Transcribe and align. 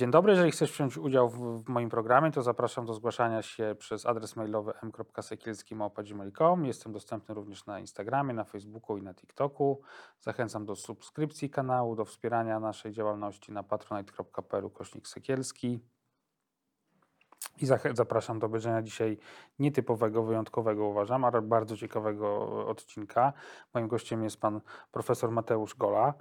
Dzień 0.00 0.10
dobry, 0.10 0.32
jeżeli 0.32 0.50
chcesz 0.50 0.72
wziąć 0.72 0.98
udział 0.98 1.28
w, 1.28 1.64
w 1.64 1.68
moim 1.68 1.90
programie, 1.90 2.30
to 2.30 2.42
zapraszam 2.42 2.86
do 2.86 2.94
zgłaszania 2.94 3.42
się 3.42 3.74
przez 3.78 4.06
adres 4.06 4.36
mailowy 4.36 4.72
m.sekielski.gmail.com. 4.82 6.66
Jestem 6.66 6.92
dostępny 6.92 7.34
również 7.34 7.66
na 7.66 7.80
Instagramie, 7.80 8.34
na 8.34 8.44
Facebooku 8.44 8.98
i 8.98 9.02
na 9.02 9.14
TikToku. 9.14 9.80
Zachęcam 10.20 10.66
do 10.66 10.76
subskrypcji 10.76 11.50
kanału, 11.50 11.96
do 11.96 12.04
wspierania 12.04 12.60
naszej 12.60 12.92
działalności 12.92 13.52
na 13.52 13.62
patronite.pl 13.62 14.70
kośnik 14.70 15.08
sekielski. 15.08 15.80
I 17.62 17.66
zapraszam 17.92 18.38
do 18.38 18.46
obejrzenia 18.46 18.82
dzisiaj 18.82 19.18
nietypowego, 19.58 20.22
wyjątkowego 20.22 20.86
uważam, 20.86 21.24
ale 21.24 21.42
bardzo 21.42 21.76
ciekawego 21.76 22.46
odcinka. 22.66 23.32
Moim 23.74 23.88
gościem 23.88 24.24
jest 24.24 24.40
pan 24.40 24.60
profesor 24.92 25.30
Mateusz 25.30 25.74
Gola. 25.74 26.14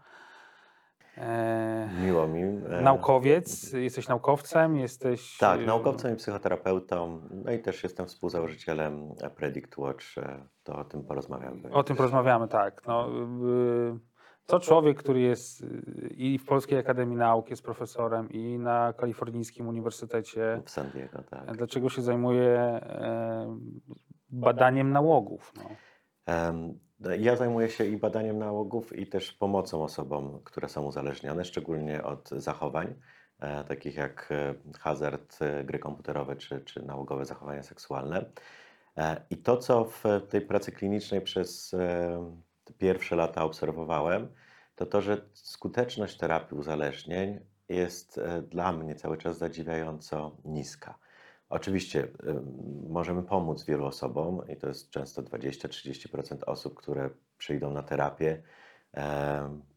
E, 1.20 1.90
Miło 2.06 2.28
mi. 2.28 2.42
e, 2.42 2.82
Naukowiec, 2.82 3.74
jesteś 3.74 4.08
naukowcem, 4.08 4.76
jesteś. 4.78 5.38
Tak, 5.38 5.62
e, 5.62 5.66
naukowcem 5.66 6.14
i 6.14 6.16
psychoterapeutą, 6.16 7.22
no 7.32 7.52
i 7.52 7.60
też 7.60 7.84
jestem 7.84 8.06
współzałożycielem 8.06 9.10
Predict 9.36 9.78
Watch, 9.78 10.06
to 10.64 10.76
o 10.76 10.84
tym 10.84 11.04
porozmawiamy. 11.04 11.72
O 11.72 11.84
tym 11.84 11.96
porozmawiamy, 11.96 12.48
tak. 12.48 12.82
No, 12.88 13.10
to 14.46 14.60
człowiek, 14.60 14.98
który 14.98 15.20
jest 15.20 15.66
i 16.12 16.38
w 16.40 16.46
Polskiej 16.46 16.80
Akademii 16.80 17.18
Nauk, 17.18 17.50
jest 17.50 17.64
profesorem, 17.64 18.30
i 18.30 18.60
na 18.60 18.94
Kalifornijskim 18.94 19.68
Uniwersytecie. 19.68 20.62
W 20.66 20.70
San 20.70 20.90
Diego, 20.90 21.24
tak. 21.24 21.58
Dlaczego 21.58 21.90
się 21.90 22.02
zajmuje 22.02 22.80
badaniem 24.30 24.92
nałogów? 24.92 25.54
No. 25.58 25.70
Ja 27.20 27.36
zajmuję 27.36 27.70
się 27.70 27.86
i 27.86 27.98
badaniem 27.98 28.38
nałogów, 28.38 28.98
i 28.98 29.08
też 29.08 29.32
pomocą 29.34 29.84
osobom, 29.84 30.40
które 30.44 30.70
są 30.70 30.86
uzależnione, 30.86 31.46
szczególnie 31.46 32.04
od 32.04 32.30
zachowań, 32.30 32.96
e, 33.40 33.64
takich 33.64 33.96
jak 33.96 34.30
e, 34.32 34.56
hazard, 34.80 35.42
e, 35.42 35.64
gry 35.64 35.80
komputerowe 35.80 36.36
czy, 36.36 36.62
czy 36.62 36.84
nałogowe 36.86 37.26
zachowania 37.26 37.64
seksualne. 37.64 38.26
E, 38.98 39.26
I 39.30 39.38
to, 39.38 39.58
co 39.58 39.86
w 39.86 40.04
tej 40.30 40.42
pracy 40.42 40.72
klinicznej 40.72 41.22
przez 41.22 41.74
e, 41.74 42.34
pierwsze 42.78 43.16
lata 43.16 43.44
obserwowałem, 43.44 44.28
to 44.76 44.86
to, 44.86 45.02
że 45.02 45.22
skuteczność 45.34 46.18
terapii 46.18 46.58
uzależnień 46.58 47.40
jest 47.70 48.18
e, 48.18 48.42
dla 48.42 48.72
mnie 48.72 48.96
cały 48.96 49.18
czas 49.18 49.38
zadziwiająco 49.38 50.38
niska. 50.46 51.00
Oczywiście 51.50 52.08
możemy 52.90 53.24
pomóc 53.24 53.66
wielu 53.66 53.86
osobom 53.86 54.42
i 54.50 54.56
to 54.56 54.68
jest 54.68 54.90
często 54.90 55.22
20-30% 55.22 56.38
osób, 56.46 56.76
które 56.76 57.10
przyjdą 57.38 57.72
na 57.72 57.84
terapię, 57.84 58.42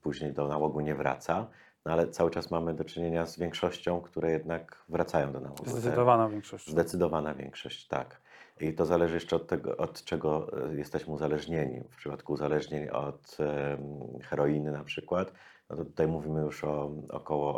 później 0.03 0.33
do 0.33 0.49
nałogu 0.49 0.81
nie 0.81 0.95
wraca, 0.95 1.47
no 1.85 1.93
ale 1.93 2.09
cały 2.09 2.31
czas 2.31 2.51
mamy 2.51 2.75
do 2.75 2.85
czynienia 2.85 3.27
z 3.27 3.39
większością, 3.39 4.01
które 4.01 4.31
jednak 4.31 4.85
wracają 4.89 5.33
do 5.33 5.41
nałogu. 5.41 5.71
Zdecydowana 5.71 6.29
większość. 6.29 6.71
Zdecydowana 6.71 7.35
większość, 7.35 7.89
tak. 7.89 8.21
I 8.61 8.75
to 8.75 8.87
zależy 8.87 9.15
jeszcze 9.15 9.37
od 9.37 9.47
tego, 9.47 9.77
od 9.77 10.05
czego 10.05 10.49
e, 10.71 10.75
jesteśmy 10.75 11.15
uzależnieni. 11.15 11.81
W 11.91 11.97
przypadku 11.97 12.33
uzależnień 12.33 12.89
od 12.89 13.37
heroiny 14.23 14.73
na 14.73 14.85
przykład, 14.85 15.33
no 15.71 15.77
to 15.77 15.85
tutaj 15.85 16.07
mówimy 16.07 16.41
już 16.41 16.65
o 16.65 16.93
około 17.11 17.55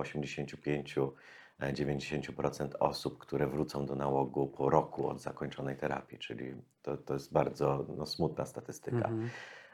85-90% 1.60 2.69
osób, 2.81 3.19
które 3.19 3.47
wrócą 3.47 3.87
do 3.87 3.94
nałogu 3.94 4.47
po 4.47 4.70
roku 4.70 5.09
od 5.09 5.20
zakończonej 5.20 5.76
terapii, 5.76 6.19
czyli 6.19 6.54
to, 6.82 6.97
to 6.97 7.15
jest 7.15 7.32
bardzo 7.32 7.87
no, 7.97 8.06
smutna 8.06 8.47
statystyka. 8.47 8.97
Mhm. 8.97 9.31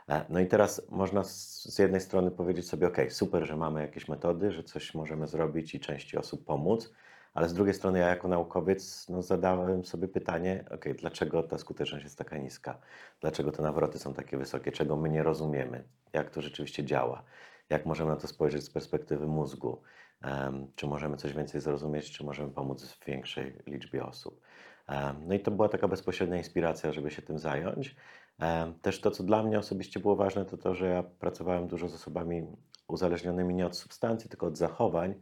E, 0.08 0.24
No 0.28 0.40
i 0.40 0.46
teraz 0.46 0.82
można 0.90 1.24
z, 1.24 1.62
z 1.74 1.78
jednej 1.78 2.00
strony 2.00 2.30
powiedzieć 2.30 2.68
sobie, 2.68 2.86
ok, 2.86 2.96
super, 3.08 3.46
że 3.46 3.56
mamy 3.56 3.80
jakieś 3.80 4.08
metody, 4.08 4.52
że 4.52 4.64
coś 4.64 4.94
możemy 4.94 5.26
zrobić 5.26 5.74
i 5.74 5.80
części 5.80 6.16
osób 6.16 6.44
pomóc, 6.44 6.92
ale 7.34 7.48
z 7.48 7.54
drugiej 7.54 7.74
strony 7.74 7.98
ja 7.98 8.08
jako 8.08 8.28
naukowiec 8.28 9.08
no, 9.08 9.22
zadałem 9.22 9.84
sobie 9.84 10.08
pytanie, 10.08 10.64
ok, 10.70 10.84
dlaczego 10.98 11.42
ta 11.42 11.58
skuteczność 11.58 12.04
jest 12.04 12.18
taka 12.18 12.36
niska? 12.38 12.78
Dlaczego 13.20 13.52
te 13.52 13.62
nawroty 13.62 13.98
są 13.98 14.14
takie 14.14 14.36
wysokie? 14.36 14.72
Czego 14.72 14.96
my 14.96 15.08
nie 15.10 15.22
rozumiemy? 15.22 15.84
Jak 16.12 16.30
to 16.30 16.42
rzeczywiście 16.42 16.84
działa? 16.84 17.22
Jak 17.70 17.86
możemy 17.86 18.10
na 18.10 18.16
to 18.16 18.26
spojrzeć 18.28 18.64
z 18.64 18.70
perspektywy 18.70 19.26
mózgu? 19.26 19.82
Czy 20.76 20.86
możemy 20.86 21.16
coś 21.16 21.32
więcej 21.32 21.60
zrozumieć, 21.60 22.10
czy 22.10 22.24
możemy 22.24 22.50
pomóc 22.50 22.84
w 22.84 23.04
większej 23.04 23.56
liczbie 23.66 24.04
osób? 24.04 24.40
No 25.26 25.34
i 25.34 25.40
to 25.40 25.50
była 25.50 25.68
taka 25.68 25.88
bezpośrednia 25.88 26.36
inspiracja, 26.36 26.92
żeby 26.92 27.10
się 27.10 27.22
tym 27.22 27.38
zająć. 27.38 27.96
Też 28.82 29.00
to, 29.00 29.10
co 29.10 29.22
dla 29.22 29.42
mnie 29.42 29.58
osobiście 29.58 30.00
było 30.00 30.16
ważne, 30.16 30.44
to 30.44 30.56
to, 30.56 30.74
że 30.74 30.86
ja 30.86 31.02
pracowałem 31.02 31.68
dużo 31.68 31.88
z 31.88 31.94
osobami 31.94 32.46
uzależnionymi 32.88 33.54
nie 33.54 33.66
od 33.66 33.76
substancji, 33.76 34.30
tylko 34.30 34.46
od 34.46 34.58
zachowań, 34.58 35.14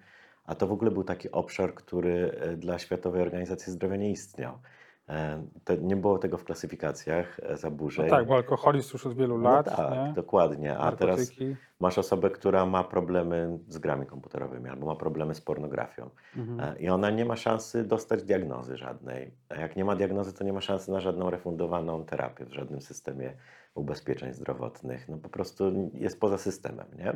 a 0.44 0.54
to 0.54 0.66
w 0.66 0.72
ogóle 0.72 0.91
był 0.91 1.04
taki 1.04 1.30
obszar, 1.30 1.75
który 1.75 2.30
e, 2.41 2.56
dla 2.56 2.78
Światowej 2.78 3.22
Organizacji 3.22 3.72
Zdrowia 3.72 3.97
nie 3.97 4.10
istniał. 4.10 4.59
Em, 5.08 5.48
To 5.64 5.74
nie 5.74 5.96
było 5.96 6.19
tego 6.19 6.38
w 6.38 6.44
klasyfikacjach 6.44 7.41
e, 7.41 7.50
No 7.50 7.56
zaburzeń. 7.56 8.10
tak, 8.10 8.26
bo 8.26 8.34
alkoholizm 8.36 8.91
już 8.92 9.06
od 9.06 9.14
wielu 9.14 9.38
No 9.38 9.50
lat. 9.50 9.76
tak, 9.76 9.91
nie? 10.06 10.12
dokładnie. 10.14 10.78
A 10.78 10.92
teraz 10.92 11.19
Narkotyki. 11.19 11.56
masz 11.80 11.98
osobę, 11.98 12.30
która 12.30 12.66
ma 12.66 12.84
problemy 12.84 13.58
z 13.68 13.78
grami 13.78 14.06
komputerowymi 14.06 14.68
albo 14.68 14.86
ma 14.86 14.97
problemy 14.97 15.34
z 15.34 15.41
pornografią. 15.41 16.10
Mhm. 16.36 16.60
E, 16.76 16.78
I 16.78 16.88
ona 16.88 17.10
nie 17.10 17.24
ma 17.24 17.36
szansy 17.36 17.84
dostać 17.84 18.22
diagnozy 18.22 18.76
żadnej. 18.76 19.30
A 19.48 19.54
jak 19.54 19.76
nie 19.76 19.84
ma 19.84 19.97
diagnozy, 19.97 20.32
to 20.32 20.44
nie 20.44 20.52
ma 20.52 20.60
szansy 20.60 20.91
na 20.92 21.00
żadną 21.00 21.30
refundowaną 21.30 22.04
terapię 22.04 22.44
w 22.44 22.52
żadnym 22.52 22.80
systemie 22.80 23.32
ubezpieczeń 23.74 24.32
zdrowotnych. 24.34 25.08
No 25.08 25.16
po 25.18 25.28
prostu 25.28 25.91
jest 25.94 26.20
poza 26.20 26.38
systemem, 26.38 26.86
nie? 26.98 27.12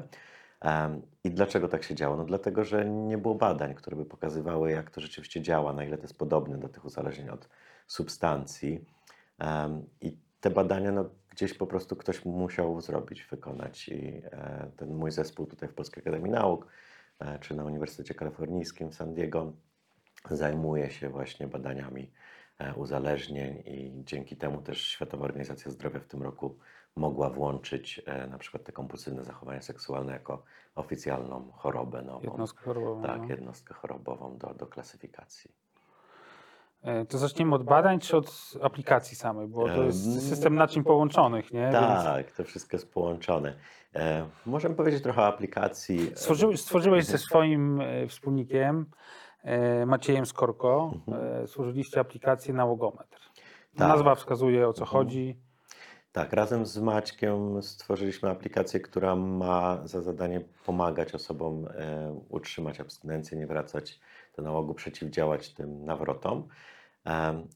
I 1.25 1.31
dlaczego 1.31 1.69
tak 1.69 1.83
się 1.85 1.95
działo? 1.95 2.17
No 2.17 2.25
dlatego, 2.25 2.65
że 2.65 2.85
nie 2.85 3.19
było 3.19 3.35
badań, 3.35 3.75
które 3.75 3.97
by 3.97 4.05
pokazywały, 4.05 4.71
jak 4.71 4.91
to 4.91 5.01
rzeczywiście 5.01 5.41
działa, 5.41 5.73
na 5.73 5.85
ile 5.85 5.97
to 5.97 6.03
jest 6.03 6.19
podobne 6.19 6.59
do 6.59 6.69
tych 6.69 6.85
uzależnień 6.85 7.29
od 7.29 7.49
substancji. 7.87 8.85
I 10.01 10.17
te 10.41 10.51
badania, 10.51 10.93
no, 10.93 11.11
gdzieś 11.31 11.55
po 11.55 11.67
prostu 11.67 11.97
ktoś 11.97 12.25
musiał 12.25 12.81
zrobić, 12.81 13.25
wykonać. 13.25 13.89
I 13.89 14.23
e, 14.25 14.71
ten 14.77 14.95
mój 14.95 15.11
zespół 15.11 15.47
tutaj 15.47 15.69
w 15.69 15.75
Polskiej 15.75 16.03
Akademii 16.03 16.31
Nauk, 16.31 16.67
e, 17.19 17.39
czy 17.39 17.55
na 17.55 17.65
Uniwersytecie 17.65 18.15
Kalifornijskim 18.15 18.91
w 18.91 18.95
San 18.95 19.15
Diego, 19.15 19.53
zajmuje 20.31 20.91
się 20.91 21.09
właśnie 21.09 21.47
badaniami 21.47 22.13
e, 22.59 22.75
uzależnień 22.75 23.63
i 23.67 24.05
dzięki 24.05 24.37
temu 24.37 24.63
też 24.63 24.89
Światowa 24.89 25.25
Organizacja 25.25 25.71
Zdrowia 25.71 26.01
w 26.01 26.07
tym 26.07 26.23
roku 26.23 26.59
mogła 26.97 27.31
włączyć 27.31 28.03
e, 28.07 28.27
na 28.27 28.39
przykład 28.39 28.65
te 28.65 28.73
kompulsywne 28.73 29.25
zachowania 29.25 29.63
seksualne 29.63 30.13
jako 30.13 30.45
oficjalną 30.75 31.53
chorobę 31.53 32.03
nową. 32.03 32.23
Jednostkę 32.23 32.65
chorobową. 32.65 33.03
Tak, 33.03 33.21
no. 33.21 33.29
jednostkę 33.29 33.75
chorobową 33.75 34.39
do, 34.39 34.55
do 34.55 34.67
klasyfikacji. 34.67 35.51
E, 36.83 37.05
To 37.05 37.19
zaczniemy 37.19 37.55
od 37.55 37.63
badań 37.65 37.99
czy 38.01 38.17
od 38.17 38.53
aplikacji 38.63 39.17
samej, 39.17 39.47
bo 39.49 39.67
to 39.67 39.75
Em, 39.75 39.87
jest 39.87 40.29
system 40.29 40.55
naczyń 40.55 40.85
połączonych, 40.85 41.53
nie? 41.53 41.61
Więc 41.61 41.75
Tak, 42.05 42.31
to 42.33 42.45
wszystko 42.45 42.77
jest 42.77 42.93
połączone. 42.93 43.55
E, 43.95 44.27
możemy 44.47 44.75
powiedzieć 44.75 45.03
trochę 45.03 45.23
o 45.23 45.27
aplikacji. 45.27 46.11
e, 46.13 46.17
Stworzyłeś, 46.57 47.05
ze 47.05 47.19
swoim 47.19 47.81
e, 47.81 48.07
wspólnikiem 48.07 48.87
e, 49.43 49.87
Maciejem 49.87 50.27
Skorko, 50.27 50.95
e, 51.43 51.47
stworzyliście 51.47 52.01
aplikację 52.01 52.55
Nałogometr. 52.55 53.21
Tak. 53.77 53.89
Nazwa 53.89 54.15
wskazuje 54.15 54.69
o 54.69 54.73
co 54.73 54.83
Mhm. 54.83 54.91
chodzi. 55.05 55.37
Tak, 56.13 56.33
razem 56.33 56.67
z 56.67 56.79
Maćkiem 56.79 57.63
stworzyliśmy 57.63 58.31
aplikację, 58.31 58.81
która 58.81 59.17
ma 59.17 59.79
za 59.85 60.01
zadanie 60.03 60.41
pomagać 60.67 61.15
osobom 61.15 61.67
e, 61.67 62.19
utrzymać 62.29 62.81
abstynencję, 62.81 63.39
nie 63.39 63.47
wracać 63.47 64.01
do 64.37 64.43
nałogu, 64.43 64.75
przeciwdziałać 64.75 65.55
tym 65.55 65.85
nawrotom. 65.85 66.49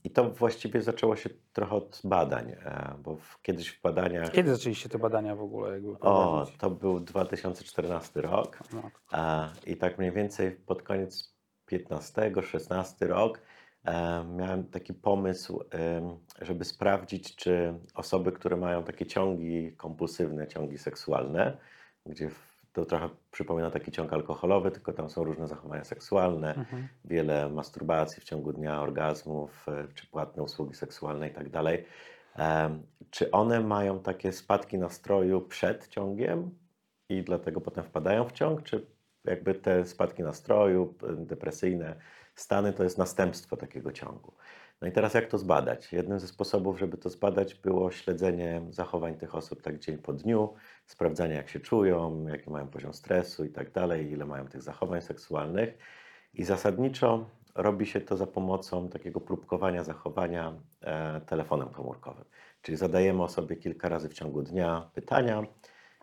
I 0.05 0.11
to 0.11 0.31
właściwie 0.31 0.82
zaczęło 0.82 1.17
się 1.17 1.31
trochę 1.52 1.75
od 1.75 2.00
badań, 2.05 2.50
e, 2.50 2.94
bo 3.02 3.17
kiedyś 3.43 3.69
w 3.69 3.82
badaniach. 3.82 4.31
Kiedy 4.32 4.56
zaczęliście 4.56 4.88
te 4.88 4.99
badania 4.99 5.37
w 5.37 5.40
ogóle 5.40 5.73
jakby 5.73 5.99
O, 6.00 6.46
to 6.58 6.70
był 6.70 7.00
2014 7.00 8.20
rok. 8.20 8.58
E, 9.12 9.49
I 9.67 9.76
tak 9.76 9.99
mniej 9.99 10.12
więcej 10.12 10.50
pod 10.50 10.82
koniec 10.82 11.37
15-16 11.73 13.06
rok 13.06 13.40
e, 13.84 14.25
miałem 14.25 14.64
taki 14.64 14.94
pomysł, 14.94 15.64
żeby 16.40 16.64
sprawdzić, 16.64 17.37
czy 17.37 17.75
osoby, 17.94 18.32
które 18.32 18.56
mają 18.56 18.84
takie 18.84 19.06
ciągi 19.06 19.73
kompulsywne, 19.76 20.46
ciągi 20.46 20.78
seksualne, 20.78 21.58
gdzie 22.06 22.31
w 22.31 22.56
to 22.76 22.84
trochę 22.87 23.08
przypomina 23.31 23.70
taki 23.70 23.93
ciąg 23.93 24.12
alkoholowy, 24.12 24.70
tylko 24.70 24.93
tam 24.93 25.11
są 25.11 25.25
różne 25.25 25.49
zachowania 25.49 25.84
seksualne, 25.84 26.55
Mhm. 26.55 26.88
wiele 27.05 27.49
masturbacji 27.49 28.20
w 28.20 28.25
ciągu 28.25 28.52
dnia, 28.52 28.82
orgazmów, 28.82 29.67
e, 29.69 29.88
czy 29.94 30.06
płatne 30.06 30.43
usługi 30.43 30.75
seksualne 30.75 31.28
i 31.28 31.32
tak 31.34 31.50
dalej. 31.50 31.84
Czy 33.11 33.31
one 33.31 33.61
mają 33.61 34.00
takie 34.02 34.32
spadki 34.32 34.78
nastroju 34.78 35.40
przed 35.40 35.88
ciągiem 35.88 36.58
i 37.08 37.23
dlatego 37.23 37.61
potem 37.61 37.84
wpadają 37.84 38.25
w 38.25 38.32
ciąg, 38.32 38.62
czy 38.62 38.87
jakby 39.25 39.55
te 39.55 39.87
spadki 39.87 40.23
nastroju, 40.23 40.94
depresyjne 41.17 41.96
stany 42.34 42.73
to 42.73 42.84
jest 42.84 42.99
następstwo 42.99 43.56
takiego 43.56 43.93
ciągu? 43.93 44.37
No 44.81 44.88
i 44.88 44.93
teraz 44.93 45.14
jak 45.14 45.26
to 45.26 45.38
zbadać? 45.38 45.93
Jednym 45.93 46.20
ze 46.20 46.28
sposobów, 46.28 46.78
żeby 46.78 46.96
to 46.96 47.11
zbadać, 47.11 47.55
było 47.55 47.90
śledzenie 47.90 48.62
zachowań 48.70 49.19
tych 49.19 49.34
osób 49.34 49.62
tak 49.62 49.78
dzień 49.78 49.99
po 49.99 50.12
dniu, 50.12 50.55
sprawdzanie 50.87 51.34
jak 51.34 51.49
się 51.49 51.61
czują, 51.61 52.26
jaki 52.26 52.50
mają 52.50 52.69
poziom 52.69 52.94
stresu 52.94 53.44
i 53.44 53.50
tak 53.50 53.73
dalej, 53.73 54.11
ile 54.11 54.26
mają 54.26 54.49
tych 54.49 54.62
zachowań 54.62 55.02
seksualnych. 55.02 55.78
I 56.34 56.44
zasadniczo 56.44 57.31
robi 57.55 57.87
się 57.87 58.00
to 58.00 58.17
za 58.17 58.26
pomocą 58.26 58.88
takiego 58.88 59.20
próbkowania 59.20 59.84
zachowania 59.84 60.55
e, 60.82 61.20
telefonem 61.20 61.69
komórkowym. 61.69 62.25
Czyli 62.62 62.76
zadajemy 62.76 63.23
osobie 63.23 63.56
kilka 63.56 63.88
razy 63.88 64.08
w 64.08 64.14
ciągu 64.14 64.43
dnia 64.43 64.90
pytania, 64.94 65.43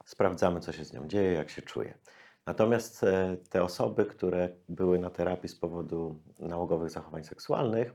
sprawdzamy, 0.06 0.60
co 0.60 0.72
się 0.72 0.86
z 0.86 0.94
nią 0.94 1.08
dzieje, 1.08 1.32
jak 1.32 1.50
się 1.50 1.62
czuje. 1.62 1.94
Natomiast 2.46 3.04
e, 3.04 3.38
te 3.50 3.64
osoby, 3.64 4.06
które 4.06 4.50
były 4.70 5.00
na 5.00 5.10
terapii 5.10 5.50
z 5.50 5.56
powodu 5.56 6.22
nałogowych 6.40 6.90
zachowań 6.90 7.24
seksualnych, 7.24 7.94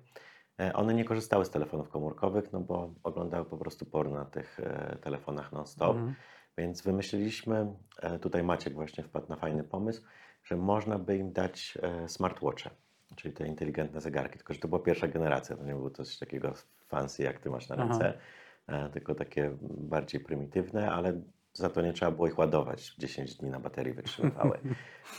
one 0.75 0.94
nie 0.94 1.05
korzystały 1.05 1.44
z 1.44 1.50
telefonów 1.50 1.88
komórkowych, 1.88 2.52
no 2.52 2.60
bo 2.60 2.94
oglądały 3.02 3.44
po 3.44 3.56
prostu 3.56 3.87
porno 3.87 4.16
na 4.16 4.25
tych 4.25 4.60
e, 4.60 4.96
telefonach 4.96 5.52
non-stop. 5.52 5.96
Mhm. 5.96 6.14
Więc 6.58 6.82
wymyśliliśmy, 6.82 7.75
e, 8.02 8.19
tutaj 8.19 8.43
Maciek 8.43 8.75
właśnie 8.75 9.05
wpadł 9.05 9.28
na 9.28 9.37
fajny 9.37 9.64
pomysł, 9.64 10.02
że 10.44 10.56
można 10.56 10.99
by 10.99 11.16
im 11.16 11.32
dać 11.32 11.78
e, 11.82 12.08
smartwatche, 12.08 12.70
czyli 13.16 13.34
te 13.34 13.46
inteligentne 13.46 14.00
zegarki, 14.00 14.38
tylko 14.38 14.55
że 14.55 14.60
to 14.60 14.69
była 14.69 14.81
pierwsza 14.81 15.08
generacja, 15.08 15.56
to 15.56 15.64
nie 15.64 15.75
było 15.75 15.90
coś 15.90 16.19
takiego 16.19 16.52
fancy 16.88 17.22
jak 17.22 17.38
ty 17.38 17.50
masz 17.50 17.69
na 17.69 17.76
Aha. 17.76 17.84
ręce, 17.84 18.19
e, 18.66 18.90
tylko 18.90 19.14
takie 19.14 19.56
bardziej 19.62 20.20
prymitywne, 20.20 20.90
ale 20.90 21.20
za 21.58 21.69
to 21.69 21.82
nie 21.82 21.93
trzeba 21.93 22.10
było 22.10 22.28
ich 22.28 22.38
ładować, 22.38 22.94
10 22.99 23.34
dni 23.34 23.50
na 23.50 23.60
baterii 23.60 23.93
wytrzymywały. 23.93 24.58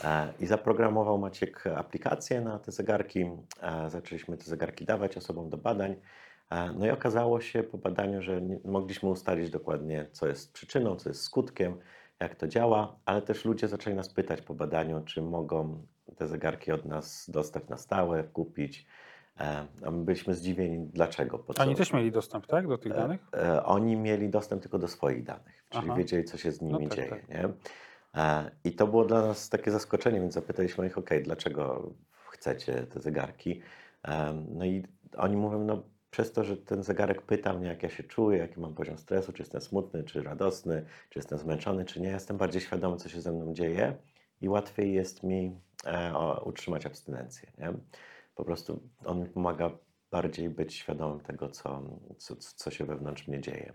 E, 0.04 0.32
I 0.40 0.46
zaprogramował 0.46 1.18
Maciek 1.18 1.64
aplikację 1.76 2.40
na 2.40 2.58
te 2.58 2.72
zegarki, 2.72 3.30
e, 3.62 3.90
zaczęliśmy 3.90 4.36
te 4.36 4.44
zegarki 4.44 4.84
dawać 4.84 5.16
osobom 5.16 5.50
do 5.50 5.56
badań, 5.56 5.96
E, 6.50 6.72
No 6.72 6.86
i 6.86 6.90
okazało 6.90 7.40
się 7.40 7.62
po 7.62 7.78
badaniu, 7.78 8.22
że 8.22 8.40
mogliśmy 8.64 9.08
ustalić 9.08 9.50
dokładnie, 9.50 10.06
co 10.12 10.26
jest 10.26 10.52
przyczyną, 10.52 10.96
co 10.96 11.08
jest 11.08 11.22
skutkiem, 11.22 11.76
jak 12.20 12.34
to 12.34 12.48
działa, 12.48 12.96
ale 13.04 13.22
też 13.22 13.44
ludzie 13.44 13.68
zaczęli 13.68 13.96
nas 13.96 14.08
pytać 14.08 14.42
po 14.42 14.54
badaniu, 14.54 15.00
czy 15.04 15.22
mogą 15.22 15.86
te 16.16 16.28
zegarki 16.28 16.72
od 16.72 16.84
nas 16.84 17.30
dostać 17.30 17.68
na 17.68 17.76
stałe, 17.76 18.24
kupić. 18.24 18.86
E, 19.40 19.66
A 19.86 19.90
my 19.90 20.04
byliśmy 20.04 20.34
zdziwieni, 20.34 20.86
dlaczego. 20.92 21.38
Po 21.38 21.54
co. 21.54 21.62
Oni 21.62 21.74
też 21.74 21.92
mieli 21.92 22.12
dostęp, 22.12 22.46
tak, 22.46 22.68
do 22.68 22.78
tych 22.78 22.92
danych? 22.94 23.20
E, 23.36 23.64
Oni 23.64 23.96
mieli 23.96 24.28
dostęp 24.28 24.62
tylko 24.62 24.78
do 24.78 24.88
swoich 24.88 25.24
danych, 25.24 25.64
czyli 25.70 25.84
Aha. 25.86 25.96
wiedzieli, 25.98 26.24
co 26.24 26.38
się 26.38 26.52
z 26.52 26.60
nimi 26.60 26.88
tak, 26.88 26.96
dzieje. 26.96 27.10
tak. 27.10 27.28
Nie? 27.28 27.48
E, 28.14 28.50
I 28.64 28.72
to 28.72 28.86
było 28.86 29.04
dla 29.04 29.20
nas 29.26 29.48
takie 29.48 29.70
zaskoczenie, 29.70 30.20
więc 30.20 30.34
zapytaliśmy 30.34 30.86
ich, 30.86 30.98
ok, 30.98 31.10
dlaczego 31.22 31.92
chcecie 32.30 32.72
te 32.74 33.00
zegarki? 33.00 33.60
E, 34.08 34.32
No 34.48 34.64
i 34.64 34.84
oni 35.16 35.36
mówią, 35.36 35.64
no 35.64 35.82
przez 36.10 36.32
to, 36.32 36.44
że 36.44 36.56
ten 36.56 36.82
zegarek 36.82 37.22
pyta 37.22 37.52
mnie, 37.52 37.68
jak 37.68 37.82
ja 37.82 37.88
się 37.88 38.02
czuję, 38.02 38.38
jaki 38.38 38.60
mam 38.60 38.74
poziom 38.74 38.98
stresu, 38.98 39.32
czy 39.32 39.42
jestem 39.42 39.60
smutny, 39.60 40.04
czy 40.04 40.22
radosny, 40.22 40.84
czy 41.10 41.18
jestem 41.18 41.38
zmęczony, 41.38 41.84
czy 41.84 42.00
nie, 42.00 42.08
jestem 42.08 42.36
bardziej 42.36 42.60
świadomy, 42.60 42.96
co 42.96 43.08
się 43.08 43.20
ze 43.20 43.32
mną 43.32 43.54
dzieje 43.54 43.96
i 44.40 44.48
łatwiej 44.48 44.94
jest 44.94 45.22
mi 45.22 45.60
e, 45.86 46.12
utrzymać 46.44 46.86
abstynencję. 46.86 47.50
Nie? 47.58 47.72
Po 48.40 48.44
prostu 48.44 48.80
on 49.04 49.20
mi 49.20 49.28
pomaga 49.28 49.70
bardziej 50.10 50.48
być 50.48 50.74
świadomym 50.74 51.20
tego, 51.20 51.48
co, 51.48 51.82
co, 52.18 52.36
co 52.36 52.70
się 52.70 52.84
wewnątrz 52.84 53.28
mnie 53.28 53.40
dzieje. 53.40 53.72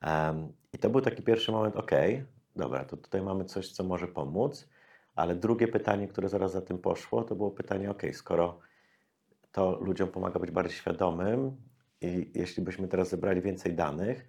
Em, 0.00 0.52
I 0.72 0.78
to 0.78 0.90
był 0.90 1.00
taki 1.00 1.22
pierwszy 1.22 1.52
moment, 1.52 1.76
ok, 1.76 1.90
dobra, 2.56 2.84
to 2.84 2.96
tutaj 2.96 3.22
mamy 3.22 3.44
coś, 3.44 3.72
co 3.72 3.84
może 3.84 4.08
pomóc, 4.08 4.68
ale 5.14 5.34
drugie 5.34 5.68
pytanie, 5.68 6.08
które 6.08 6.28
zaraz 6.28 6.52
za 6.52 6.60
tym 6.60 6.78
poszło, 6.78 7.24
to 7.24 7.34
było 7.34 7.50
pytanie, 7.50 7.90
ok, 7.90 8.02
skoro 8.12 8.58
to 9.52 9.78
ludziom 9.80 10.08
pomaga 10.08 10.40
być 10.40 10.50
bardziej 10.50 10.76
świadomym 10.76 11.56
i 12.00 12.30
jeśli 12.34 12.62
byśmy 12.62 12.88
teraz 12.88 13.08
zebrali 13.08 13.42
więcej 13.42 13.74
danych, 13.74 14.28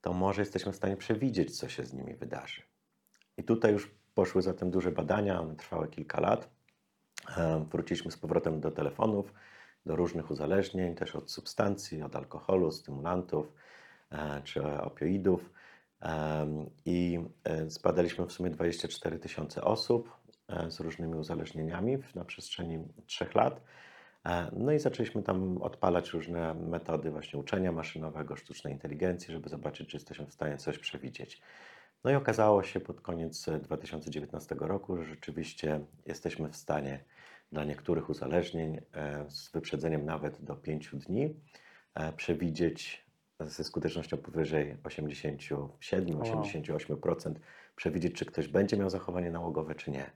to 0.00 0.12
może 0.12 0.42
jesteśmy 0.42 0.72
w 0.72 0.76
stanie 0.76 0.96
przewidzieć, 0.96 1.58
co 1.58 1.68
się 1.68 1.84
z 1.84 1.92
nimi 1.92 2.14
wydarzy. 2.14 2.62
I 3.36 3.44
tutaj 3.44 3.72
już 3.72 3.94
poszły 4.14 4.42
zatem 4.42 4.70
duże 4.70 4.92
badania, 4.92 5.40
one 5.40 5.56
trwały 5.56 5.88
kilka 5.88 6.20
lat. 6.20 6.61
Em, 7.36 7.64
Wróciliśmy 7.64 8.10
z 8.10 8.16
powrotem 8.16 8.60
do 8.60 8.70
telefonów, 8.70 9.32
do 9.86 9.96
różnych 9.96 10.30
uzależnień, 10.30 10.94
też 10.94 11.16
od 11.16 11.30
substancji, 11.30 12.02
od 12.02 12.16
alkoholu, 12.16 12.72
stymulantów 12.72 13.52
e, 14.12 14.42
czy 14.44 14.62
opioidów. 14.80 15.50
Em, 16.00 16.70
I 16.86 17.20
e, 17.44 17.70
zbadaliśmy 17.70 18.26
w 18.26 18.32
sumie 18.32 18.50
24 18.50 19.18
tysiące 19.18 19.64
osób 19.64 20.16
e, 20.48 20.70
z 20.70 20.80
różnymi 20.80 21.14
uzależnieniami 21.14 21.98
na 22.14 22.24
przestrzeni 22.24 22.78
trzech 23.06 23.34
lat. 23.34 23.60
E, 24.26 24.50
No 24.56 24.72
i 24.72 24.78
zaczęliśmy 24.78 25.22
tam 25.22 25.62
odpalać 25.62 26.10
różne 26.10 26.54
metody 26.54 27.10
właśnie 27.10 27.38
uczenia 27.38 27.72
maszynowego, 27.72 28.36
sztucznej 28.36 28.72
inteligencji, 28.72 29.32
żeby 29.32 29.48
zobaczyć, 29.48 29.88
czy 29.88 29.96
jesteśmy 29.96 30.26
w 30.26 30.32
stanie 30.32 30.56
coś 30.56 30.78
przewidzieć. 30.78 31.42
No 32.04 32.10
i 32.10 32.14
okazało 32.14 32.62
się 32.62 32.80
pod 32.80 33.00
koniec 33.00 33.48
e, 33.48 33.58
2019 33.58 34.56
roku, 34.58 34.96
że 34.96 35.04
rzeczywiście 35.04 35.80
jesteśmy 36.06 36.48
w 36.48 36.56
stanie 36.56 37.04
dla 37.52 37.64
niektórych 37.64 38.10
uzależnień 38.10 38.80
e, 38.94 39.24
z 39.30 39.52
wyprzedzeniem 39.52 40.04
nawet 40.04 40.44
do 40.44 40.56
5 40.56 40.90
dni 40.94 41.34
e, 41.94 42.12
przewidzieć 42.12 43.06
ze 43.40 43.64
skutecznością 43.64 44.16
powyżej 44.16 44.76
87-88% 44.84 47.34
przewidzieć, 47.76 48.14
czy 48.14 48.24
ktoś 48.24 48.48
będzie 48.48 48.76
miał 48.76 48.90
zachowanie 48.90 49.30
nałogowe, 49.30 49.74
czy 49.74 49.90
nie. 49.90 50.10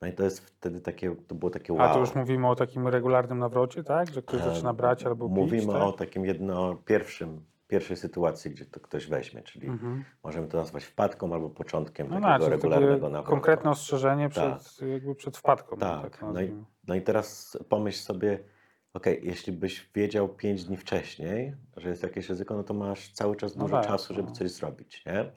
No 0.00 0.08
i 0.08 0.12
to 0.12 0.24
jest 0.24 0.40
wtedy 0.40 0.80
takie, 0.80 1.16
to 1.28 1.34
było 1.34 1.50
takie 1.50 1.72
wow. 1.72 1.82
A 1.82 1.94
to 1.94 2.00
już 2.00 2.14
mówimy 2.14 2.48
o 2.48 2.56
takim 2.56 2.88
regularnym 2.88 3.38
nawrocie, 3.38 3.84
tak? 3.84 4.10
Że 4.10 4.22
ktoś 4.22 4.40
E, 4.40 4.44
zaczyna 4.44 4.72
brać 4.72 5.04
albo 5.04 5.28
pić, 5.28 5.36
Mówimy 5.36 5.72
tak? 5.72 5.82
o 5.82 5.92
takim 5.92 6.24
jedno, 6.24 6.74
pierwszym, 6.74 7.44
pierwszej 7.70 7.96
sytuacji, 7.96 8.50
gdzie 8.50 8.64
to 8.66 8.80
ktoś 8.80 9.06
weźmie, 9.06 9.42
czyli 9.42 9.66
Mhm. 9.68 10.04
możemy 10.24 10.48
to 10.48 10.56
nazwać 10.58 10.84
wpadką 10.84 11.34
albo 11.34 11.50
początkiem 11.50 12.08
No 12.08 12.20
takiego 12.20 12.44
tak, 12.44 12.50
regularnego 12.50 13.08
nawrotu. 13.08 13.30
konkretne 13.30 13.70
ostrzeżenie 13.70 14.28
przed, 14.28 14.78
jakby 14.92 15.14
przed 15.14 15.36
wpadką. 15.36 15.76
Tak, 15.76 16.16
to 16.18 16.32
no 16.32 16.42
i, 16.42 16.54
no 16.88 16.94
i 16.94 17.02
teraz 17.02 17.58
pomyśl 17.68 17.98
sobie, 17.98 18.38
ok, 18.94 19.06
jeśli 19.22 19.52
byś 19.52 19.90
wiedział 19.94 20.28
5 20.28 20.64
dni 20.64 20.76
wcześniej, 20.76 21.54
że 21.76 21.88
jest 21.88 22.02
jakieś 22.02 22.28
ryzyko, 22.28 22.54
no 22.56 22.62
to 22.62 22.74
masz 22.74 23.12
cały 23.12 23.36
czas 23.36 23.56
No 23.56 23.64
dużo 23.64 23.76
tak, 23.76 23.86
czasu, 23.86 24.14
żeby 24.14 24.28
no. 24.28 24.34
coś 24.34 24.50
zrobić, 24.50 25.04
nie? 25.06 25.30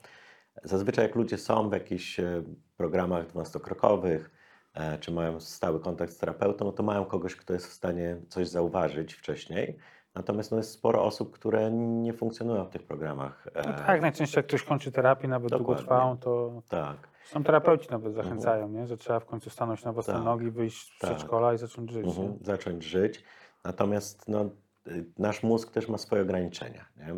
Zazwyczaj 0.64 1.04
jak 1.06 1.14
ludzie 1.14 1.38
są 1.38 1.68
w 1.68 1.72
jakichś 1.72 2.20
e, 2.20 2.42
programach 2.76 3.26
dwunastokrokowych, 3.26 4.30
e, 4.74 4.98
czy 4.98 5.12
mają 5.12 5.40
stały 5.40 5.80
kontakt 5.80 6.12
z 6.12 6.18
terapeutą, 6.18 6.64
no 6.64 6.72
to 6.72 6.82
mają 6.82 7.04
kogoś, 7.04 7.36
kto 7.36 7.52
jest 7.52 7.66
w 7.66 7.72
stanie 7.72 8.16
coś 8.28 8.48
zauważyć 8.48 9.14
wcześniej. 9.14 9.76
Natomiast 10.14 10.50
no, 10.50 10.56
jest 10.56 10.70
sporo 10.70 11.04
osób, 11.04 11.32
które 11.32 11.70
nie 11.70 12.12
funkcjonują 12.12 12.64
w 12.64 12.70
tych 12.70 12.82
programach. 12.82 13.46
No 13.54 13.60
e, 13.60 13.74
tak, 13.86 14.00
najczęściej 14.00 14.38
jak 14.38 14.46
ktoś 14.46 14.62
kończy 14.62 14.92
terapię, 14.92 15.28
nawet 15.28 15.50
Dokładnie. 15.50 15.66
długotrwałą, 15.66 16.16
to 16.16 16.62
tak. 16.68 16.96
są 17.24 17.44
terapeuci 17.44 17.88
nawet 17.90 18.14
zachęcają, 18.14 18.68
nie? 18.68 18.86
że 18.86 18.96
trzeba 18.96 19.20
w 19.20 19.24
końcu 19.24 19.50
stanąć 19.50 19.84
na 19.84 19.92
własne 19.92 20.14
Tak, 20.14 20.24
nogi, 20.24 20.50
wyjść 20.50 20.96
z 20.96 20.98
tak. 20.98 21.10
przedszkola 21.10 21.54
i 21.54 21.58
zacząć 21.58 21.90
żyć. 21.90 22.06
Mhm, 22.06 22.38
zacząć 22.42 22.84
żyć. 22.84 23.24
Natomiast 23.64 24.28
no, 24.28 24.50
nasz 25.18 25.42
mózg 25.42 25.70
też 25.70 25.88
ma 25.88 25.98
swoje 25.98 26.22
ograniczenia. 26.22 26.84
Nie? 26.96 27.14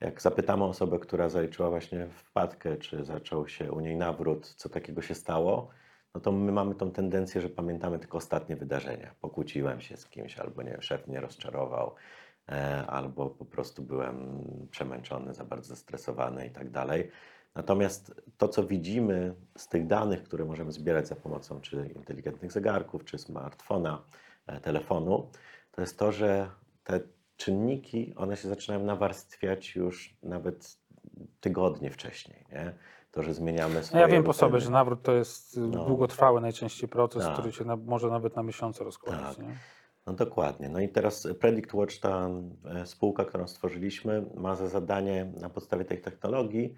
Jak 0.00 0.22
zapytamy 0.22 0.64
osobę, 0.64 0.98
która 0.98 1.28
zaliczyła 1.28 1.70
właśnie 1.70 2.06
wpadkę, 2.08 2.76
czy 2.76 3.04
zaczął 3.04 3.48
się 3.48 3.72
u 3.72 3.80
niej 3.80 3.96
nawrót, 3.96 4.46
co 4.46 4.68
takiego 4.68 5.02
się 5.02 5.14
stało, 5.14 5.68
no 6.14 6.20
to 6.20 6.32
my 6.32 6.52
mamy 6.52 6.74
tą 6.74 6.90
tendencję, 6.90 7.40
że 7.40 7.48
pamiętamy 7.48 7.98
tylko 7.98 8.18
ostatnie 8.18 8.56
wydarzenia. 8.56 9.14
Pokłóciłem 9.20 9.80
się 9.80 9.96
z 9.96 10.06
kimś, 10.06 10.38
albo 10.38 10.62
nie 10.62 10.70
wiem, 10.70 10.82
szef 10.82 11.06
mnie 11.06 11.20
rozczarował, 11.20 11.94
albo 12.86 13.30
po 13.30 13.44
prostu 13.44 13.82
byłem 13.82 14.40
przemęczony, 14.70 15.34
za 15.34 15.44
bardzo 15.44 15.68
zestresowany 15.68 16.46
i 16.46 16.50
tak 16.50 16.70
dalej. 16.70 17.10
Natomiast 17.54 18.14
to, 18.38 18.48
co 18.48 18.64
widzimy 18.66 19.34
z 19.56 19.68
tych 19.68 19.86
danych, 19.86 20.22
które 20.22 20.44
możemy 20.44 20.72
zbierać 20.72 21.08
za 21.08 21.16
pomocą 21.16 21.60
czy 21.60 21.90
inteligentnych 21.96 22.52
zegarków, 22.52 23.04
czy 23.04 23.18
smartfona, 23.18 24.02
e, 24.46 24.60
telefonu, 24.60 25.30
to 25.72 25.80
jest 25.80 25.98
to, 25.98 26.12
że 26.12 26.50
te 26.84 27.00
czynniki, 27.36 28.14
one 28.16 28.36
się 28.36 28.48
zaczynają 28.48 28.84
nawarstwiać 28.84 29.76
już 29.76 30.16
nawet 30.22 30.78
tygodnie 31.40 31.90
wcześniej. 31.90 32.44
Nie? 32.52 32.74
To, 33.10 33.22
że 33.22 33.34
zmieniamy 33.34 33.74
No 33.74 33.82
swoje 33.82 34.00
ja 34.02 34.08
wiem 34.08 34.24
po 34.24 34.32
sobie, 34.32 34.60
że 34.60 34.70
nawrót 34.70 35.02
to 35.02 35.12
jest 35.12 35.56
No. 35.56 35.84
długotrwały 35.84 36.40
najczęściej 36.40 36.88
proces, 36.88 37.24
Tak. 37.24 37.32
który 37.32 37.52
się 37.52 37.64
na, 37.64 37.76
może 37.76 38.08
nawet 38.10 38.36
na 38.36 38.42
miesiące 38.42 38.84
rozkładać. 38.84 39.36
Tak. 39.36 39.46
No 40.06 40.12
dokładnie. 40.12 40.68
No 40.68 40.80
i 40.80 40.88
teraz 40.88 41.28
Predict 41.40 41.74
Watch, 41.74 41.98
ta 41.98 42.30
e, 42.64 42.86
spółka, 42.86 43.24
którą 43.24 43.48
stworzyliśmy, 43.48 44.26
ma 44.34 44.56
za 44.56 44.68
zadanie 44.68 45.32
na 45.40 45.50
podstawie 45.50 45.84
tej 45.84 46.00
technologii 46.00 46.74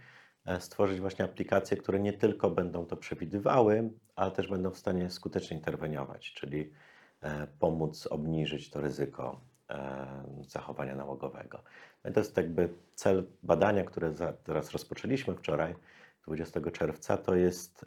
e, 0.46 0.60
stworzyć 0.60 1.00
właśnie 1.00 1.24
aplikacje, 1.24 1.76
które 1.76 2.00
nie 2.00 2.12
tylko 2.12 2.50
będą 2.50 2.86
to 2.86 2.96
przewidywały, 2.96 3.90
ale 4.16 4.30
też 4.30 4.48
będą 4.48 4.70
w 4.70 4.78
stanie 4.78 5.10
skutecznie 5.10 5.56
interweniować, 5.56 6.32
czyli 6.32 6.72
e, 7.20 7.46
pomóc 7.58 8.06
obniżyć 8.06 8.70
to 8.70 8.80
ryzyko 8.80 9.40
zachowania 10.40 10.94
nałogowego. 10.94 11.62
No 12.04 12.10
i 12.10 12.12
to 12.12 12.20
jest 12.20 12.36
jakby 12.36 12.68
cel 12.94 13.26
badania, 13.42 13.84
które 13.84 14.14
teraz 14.44 14.70
rozpoczęliśmy 14.70 15.34
wczoraj, 15.34 15.74
20 16.26 16.60
czerwca, 16.70 17.16
to 17.16 17.34
jest 17.34 17.84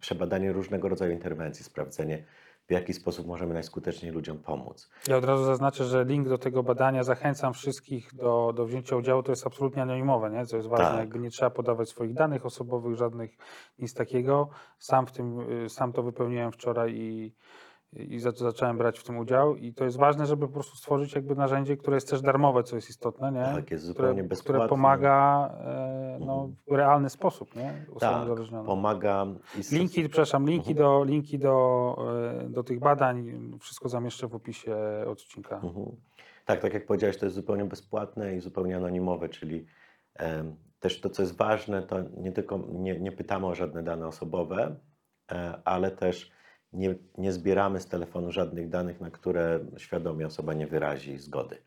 przebadanie 0.00 0.52
różnego 0.52 0.88
rodzaju 0.88 1.12
interwencji, 1.12 1.64
sprawdzenie, 1.64 2.24
w 2.70 2.72
jaki 2.72 2.92
sposób 2.94 3.26
możemy 3.26 3.54
najskuteczniej 3.54 4.12
ludziom 4.12 4.38
pomóc. 4.38 4.90
Ja 5.08 5.16
od 5.16 5.24
razu 5.24 5.44
zaznaczę, 5.44 5.84
że 5.84 6.04
link 6.04 6.28
do 6.28 6.38
tego 6.38 6.62
badania 6.62 7.02
zachęcam 7.02 7.54
wszystkich 7.54 8.14
do, 8.14 8.52
do 8.56 8.66
wzięcia 8.66 8.96
udziału. 8.96 9.22
To 9.22 9.32
jest 9.32 9.46
absolutnie 9.46 9.82
anonimowe, 9.82 10.30
nie? 10.30 10.46
co 10.46 10.56
jest 10.56 10.68
ważne. 10.68 10.84
Tak. 10.84 10.98
Jakby 10.98 11.18
nie 11.18 11.30
trzeba 11.30 11.50
podawać 11.50 11.88
swoich 11.88 12.14
danych 12.14 12.46
osobowych, 12.46 12.96
żadnych, 12.96 13.36
nic 13.78 13.94
takiego. 13.94 14.48
Sam, 14.78 15.06
w 15.06 15.12
tym, 15.12 15.40
y, 15.64 15.68
sam 15.68 15.92
to 15.92 16.02
wypełniłem 16.02 16.52
wczoraj 16.52 16.94
i, 16.94 17.34
i 17.92 18.18
za- 18.18 18.30
zacząłem 18.30 18.78
brać 18.78 18.98
w 18.98 19.04
tym 19.04 19.18
udział. 19.18 19.56
I 19.56 19.72
to 19.74 19.84
jest 19.84 19.96
ważne, 19.96 20.26
żeby 20.26 20.46
po 20.46 20.52
prostu 20.52 20.76
stworzyć 20.76 21.14
jakby 21.14 21.34
narzędzie, 21.34 21.76
które 21.76 21.96
jest 21.96 22.10
też 22.10 22.22
darmowe, 22.22 22.62
co 22.62 22.76
jest 22.76 22.90
istotne, 22.90 23.32
nie? 23.32 23.44
Tak, 23.44 23.70
jest 23.70 23.84
zupełnie 23.84 24.12
które, 24.12 24.28
bezpłatne. 24.28 24.54
które 24.54 24.68
pomaga 24.68 25.48
e, 25.64 26.18
no, 26.20 26.48
w 26.68 26.72
realny 26.72 27.10
sposób 27.10 27.56
nie? 27.56 27.72
Tak, 28.00 28.26
pomaga 28.66 29.26
Linki, 29.72 30.02
przepraszam, 30.08 30.46
linki, 30.48 30.70
Mhm. 30.70 30.76
do, 30.88 31.04
linki 31.04 31.38
do, 31.38 31.96
e, 32.44 32.48
do 32.48 32.62
tych 32.64 32.78
badań, 32.80 33.32
wszystko 33.60 33.88
zamieszczę 33.88 34.28
w 34.28 34.34
opisie 34.34 34.76
odcinka. 35.06 35.54
Mhm. 35.64 35.86
Tak, 36.44 36.60
tak 36.60 36.74
jak 36.74 36.86
powiedziałeś, 36.86 37.16
to 37.18 37.26
jest 37.26 37.36
zupełnie 37.36 37.64
bezpłatne 37.64 38.34
i 38.36 38.40
zupełnie 38.40 38.76
anonimowe, 38.76 39.28
czyli 39.28 39.66
em, 40.14 40.56
też 40.80 41.00
to, 41.00 41.10
co 41.10 41.22
jest 41.22 41.36
ważne, 41.36 41.82
to 41.82 41.96
nie 42.16 42.32
tylko 42.32 42.58
nie, 42.72 43.00
nie 43.00 43.12
pytamy 43.12 43.46
o 43.46 43.54
żadne 43.54 43.82
dane 43.82 44.06
osobowe, 44.06 44.76
e, 45.32 45.60
ale 45.64 45.90
też 45.90 46.30
nie, 46.72 46.94
nie 47.18 47.32
zbieramy 47.32 47.80
z 47.80 47.86
telefonu 47.86 48.32
żadnych 48.32 48.68
danych, 48.68 49.00
na 49.00 49.10
które 49.10 49.60
świadomie 49.76 50.26
osoba 50.26 50.54
nie 50.54 50.66
wyrazi 50.66 51.18
zgody. 51.18 51.58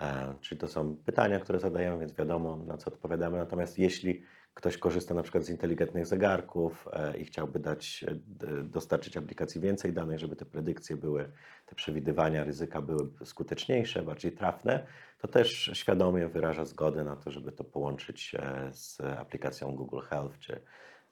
E, 0.00 0.34
Czyli 0.40 0.60
to 0.60 0.68
są 0.68 0.96
pytania, 0.96 1.40
które 1.40 1.58
zadajemy, 1.58 1.98
więc 1.98 2.12
wiadomo, 2.14 2.56
na 2.56 2.76
co 2.76 2.90
odpowiadamy. 2.90 3.38
Natomiast 3.38 3.78
jeśli 3.78 4.22
ktoś 4.54 4.78
korzysta 4.78 5.14
na 5.14 5.22
przykład 5.22 5.44
z 5.44 5.50
inteligentnych 5.50 6.06
zegarków 6.06 6.88
e, 6.92 7.16
i 7.16 7.24
chciałby 7.24 7.58
dać, 7.58 8.04
e, 8.08 8.62
dostarczyć 8.62 9.16
aplikacji 9.16 9.60
więcej 9.60 9.92
danych, 9.92 10.18
żeby 10.18 10.36
te 10.36 10.44
predykcje 10.44 10.96
były, 10.96 11.32
te 11.66 11.74
przewidywania 11.74 12.44
ryzyka 12.44 12.82
były 12.82 13.08
skuteczniejsze, 13.24 14.02
bardziej 14.02 14.32
trafne, 14.32 14.86
to 15.18 15.28
też 15.28 15.70
świadomie 15.74 16.28
wyraża 16.28 16.64
zgodę 16.64 17.04
na 17.04 17.16
to, 17.16 17.30
żeby 17.30 17.52
to 17.52 17.64
połączyć 17.64 18.34
e, 18.34 18.70
z 18.72 19.00
aplikacją 19.00 19.76
Google 19.76 20.00
Health 20.00 20.38
czy 20.38 20.60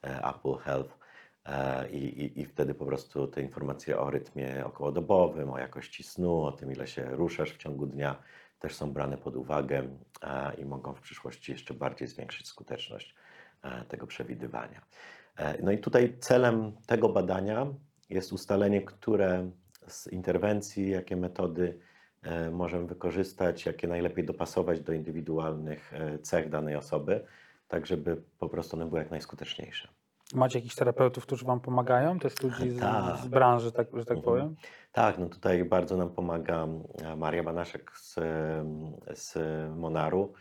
e, 0.03 0.23
Apple 0.23 0.55
Health. 0.55 1.00
E, 1.45 1.89
I, 1.89 2.23
i, 2.23 2.39
I 2.41 2.45
wtedy 2.45 2.73
po 2.73 2.85
prostu 2.85 3.27
te 3.27 3.41
informacje 3.41 3.99
o 3.99 4.09
rytmie 4.09 4.65
okołodobowym, 4.65 5.49
o 5.49 5.59
jakości 5.59 6.03
snu, 6.03 6.43
o 6.43 6.51
tym, 6.51 6.71
ile 6.71 6.87
się 6.87 7.05
ruszasz 7.05 7.51
w 7.53 7.57
ciągu 7.57 7.85
dnia, 7.85 8.23
też 8.59 8.75
są 8.75 8.93
brane 8.93 9.17
pod 9.17 9.35
uwagę 9.35 9.87
e, 10.21 10.53
i 10.55 10.65
mogą 10.65 10.93
w 10.93 11.01
przyszłości 11.01 11.51
jeszcze 11.51 11.73
bardziej 11.73 12.07
zwiększyć 12.07 12.47
skuteczność 12.47 13.15
e, 13.61 13.85
tego 13.85 14.07
przewidywania. 14.07 14.81
No 15.63 15.71
i 15.71 15.77
tutaj 15.77 16.17
celem 16.19 16.71
tego 16.85 17.09
badania 17.09 17.67
jest 18.09 18.33
ustalenie, 18.33 18.81
które 18.81 19.51
z 19.87 20.07
interwencji, 20.07 20.89
jakie 20.89 21.15
metody 21.15 21.79
możemy 22.51 22.87
wykorzystać, 22.87 23.65
jakie 23.65 23.87
najlepiej 23.87 24.25
dopasować 24.25 24.79
do 24.79 24.93
indywidualnych 24.93 25.93
cech 26.21 26.49
danej 26.49 26.75
osoby, 26.75 27.25
tak 27.67 27.85
żeby 27.85 28.21
po 28.39 28.49
prostu 28.49 28.75
one 28.75 28.85
były 28.85 28.99
jak 28.99 29.11
najskuteczniejsze. 29.11 29.87
Macie 30.33 30.59
jakichś 30.59 30.75
terapeutów, 30.75 31.25
którzy 31.25 31.45
Wam 31.45 31.59
pomagają? 31.59 32.19
To 32.19 32.27
jest 32.27 32.43
ludzi 32.43 32.69
z, 32.69 32.79
Tak. 32.79 33.17
z 33.17 33.27
branży, 33.27 33.71
tak, 33.71 33.87
że 33.93 34.05
tak 34.05 34.17
Mhm. 34.17 34.21
powiem? 34.23 34.55
Tak, 34.91 35.17
no 35.17 35.25
tutaj 35.29 35.65
bardzo 35.65 35.97
nam 35.97 36.09
pomaga 36.09 36.67
e, 37.03 37.15
Maria 37.15 37.43
Banaszek 37.43 37.91
z, 37.97 38.17
em, 38.17 38.91
z 39.13 39.37
Monaru. 39.75 40.33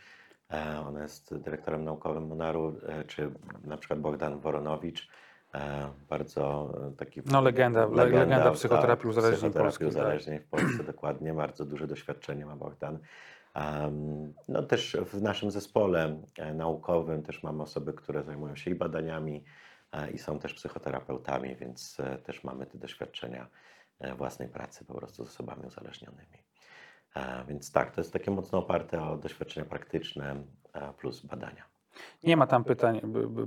E, 0.53 0.81
Ona 0.89 1.03
jest 1.03 1.37
dyrektorem 1.39 1.85
naukowym 1.85 2.27
Monaru, 2.27 2.77
e, 2.89 3.05
czy 3.05 3.31
na 3.65 3.77
przykład 3.77 4.01
Bogdan 4.01 4.39
Woronowicz. 4.41 5.09
e, 5.55 5.89
Bardzo 6.09 6.73
e, 6.89 6.97
taki. 6.97 7.21
No, 7.27 7.41
legenda, 7.41 7.87
le- 7.87 8.05
legenda 8.05 8.51
psychoterapii 8.51 9.03
tak, 9.03 9.11
uzależnień 9.11 9.51
psychoterapii 9.51 9.79
tak. 9.79 9.89
uzależnień 9.89 10.39
w 10.39 10.47
Polsce, 10.47 10.85
dokładnie. 10.93 11.35
Bardzo 11.35 11.65
duże 11.65 11.87
doświadczenie 11.87 12.47
ma 12.47 12.57
Bogdan. 12.57 12.99
No 14.49 14.63
też 14.63 14.97
w 15.13 15.23
naszym 15.23 15.51
zespole 15.51 16.23
e, 16.39 16.55
naukowym 16.55 17.23
też 17.23 17.43
mamy 17.43 17.63
osoby, 17.63 17.93
które 17.93 18.23
zajmują 18.23 18.57
się 18.57 18.71
i 18.71 18.75
badaniami, 18.75 19.37
e, 19.37 19.43
i 20.15 20.19
są 20.19 20.39
też 20.39 20.55
psychoterapeutami, 20.55 21.57
więc 21.57 22.01
e, 22.01 22.19
też 22.19 22.45
mamy 22.45 22.67
te 22.67 22.79
doświadczenia 22.79 23.49
e, 23.99 24.15
własnej 24.15 24.49
pracy 24.49 24.85
po 24.85 24.95
prostu 24.95 25.25
z 25.25 25.29
osobami 25.29 25.67
uzależnionymi. 25.67 26.39
Więc 27.49 27.73
tak, 27.73 27.95
to 27.95 28.01
jest 28.01 28.13
takie 28.13 28.31
mocno 28.31 28.59
oparte 28.59 29.03
o 29.03 29.17
doświadczenia 29.17 29.67
praktyczne 29.67 30.45
plus 30.99 31.21
badania. 31.21 31.70
Nie 32.25 32.37
ma 32.37 32.47
tam 32.47 32.65
pytań 32.65 33.01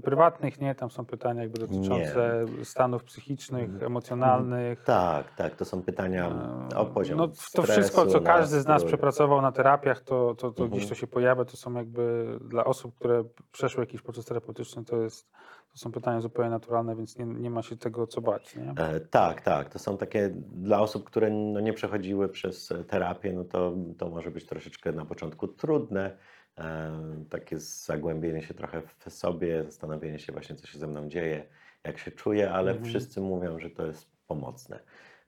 prywatnych, 0.03 0.61
nie? 0.61 0.75
Tam 0.75 0.91
są 0.91 1.05
pytania 1.05 1.41
jakby 1.41 1.59
dotyczące 1.59 2.45
stanów 2.63 3.03
psychicznych, 3.03 3.63
Mhm. 3.69 3.85
emocjonalnych. 3.85 4.83
Tak, 4.83 5.35
tak, 5.35 5.55
to 5.55 5.65
są 5.65 5.81
pytania 5.81 6.31
o 6.75 6.85
poziom 6.85 7.17
No, 7.17 7.27
to 7.27 7.35
stresu, 7.35 7.71
wszystko, 7.71 8.05
co 8.05 8.21
każdy 8.21 8.61
z 8.61 8.67
nas 8.67 8.83
przepracował 8.83 9.41
na 9.41 9.51
terapiach, 9.51 10.01
to, 10.01 10.35
to, 10.35 10.51
to 10.51 10.63
Mhm. 10.63 10.69
gdzieś 10.69 10.89
to 10.89 10.95
się 10.95 11.07
pojawia. 11.07 11.45
To 11.45 11.57
są 11.57 11.73
jakby 11.73 12.25
dla 12.41 12.65
osób, 12.65 12.95
które 12.95 13.23
przeszły 13.51 13.83
jakiś 13.83 14.01
proces 14.01 14.25
terapeutyczny, 14.25 14.85
to, 14.85 14.97
jest, 14.97 15.31
to 15.71 15.77
są 15.77 15.91
pytania 15.91 16.21
zupełnie 16.21 16.51
naturalne, 16.51 16.95
więc 16.95 17.17
nie, 17.17 17.25
nie 17.25 17.49
ma 17.49 17.61
się 17.61 17.77
tego 17.77 18.07
co 18.07 18.21
bać. 18.21 18.55
Nie? 18.55 18.83
E, 18.83 18.99
Tak, 18.99 19.41
tak. 19.41 19.69
To 19.69 19.79
są 19.79 19.97
takie 19.97 20.29
dla 20.51 20.79
osób, 20.81 21.03
które 21.03 21.29
no 21.29 21.59
nie 21.59 21.73
przechodziły 21.73 22.29
przez 22.29 22.73
terapię, 22.87 23.33
no 23.33 23.43
to, 23.43 23.73
to 23.97 24.09
może 24.09 24.31
być 24.31 24.45
troszeczkę 24.45 24.91
na 24.91 25.05
początku 25.05 25.47
trudne. 25.47 26.17
E, 26.59 26.91
takie 27.29 27.59
zagłębienie 27.59 28.41
się 28.41 28.53
trochę 28.53 28.81
w 28.81 29.09
sobie, 29.13 29.63
zastanowienie 29.63 30.19
się 30.19 30.33
właśnie, 30.33 30.55
co 30.55 30.67
się 30.67 30.79
ze 30.79 30.87
mną 30.87 31.09
dzieje, 31.09 31.45
jak 31.83 31.97
się 31.97 32.11
czuję, 32.11 32.51
ale 32.51 32.71
Mhm. 32.71 32.89
wszyscy 32.89 33.21
mówią, 33.21 33.59
że 33.59 33.69
to 33.69 33.85
jest 33.85 34.07
pomocne. 34.27 34.79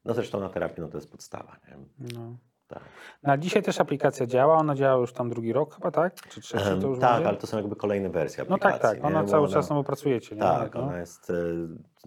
No 0.06 0.14
zresztą 0.14 0.40
na 0.40 0.50
terapii 0.50 0.82
no 0.82 0.88
to 0.88 0.98
jest 0.98 1.12
podstawa. 1.12 1.58
Nie? 1.68 1.78
No. 2.20 2.38
Tak. 2.68 2.84
No, 3.24 3.34
a 3.34 3.38
dzisiaj 3.38 3.64
też 3.64 3.80
aplikacja 3.80 4.26
działa, 4.26 4.56
ona 4.58 4.76
działa 4.76 5.00
już 5.02 5.14
tam 5.14 5.30
drugi 5.30 5.54
rok 5.54 5.76
chyba, 5.76 5.92
tak? 5.92 6.16
Czy 6.16 6.42
trzeci 6.42 6.64
to 6.82 6.88
już 6.88 7.00
tak, 7.00 7.14
będzie? 7.14 7.30
ale 7.30 7.38
to 7.38 7.48
są 7.48 7.58
jakby 7.58 7.76
kolejne 7.76 8.10
wersje 8.10 8.44
No 8.50 8.56
aplikacji. 8.56 8.82
tak, 8.82 8.92
tak, 8.92 9.00
nie? 9.02 9.06
ona 9.08 9.24
Bo 9.24 9.30
cały 9.30 9.44
ona- 9.46 9.54
czas 9.54 9.70
no, 9.70 9.76
bo 9.76 9.84
pracujecie, 9.84 10.36
nie? 10.36 10.42
Tak, 10.42 10.74
no. 10.76 10.82
ona 10.82 10.98
jest, 11.00 11.30
e, 11.30 11.34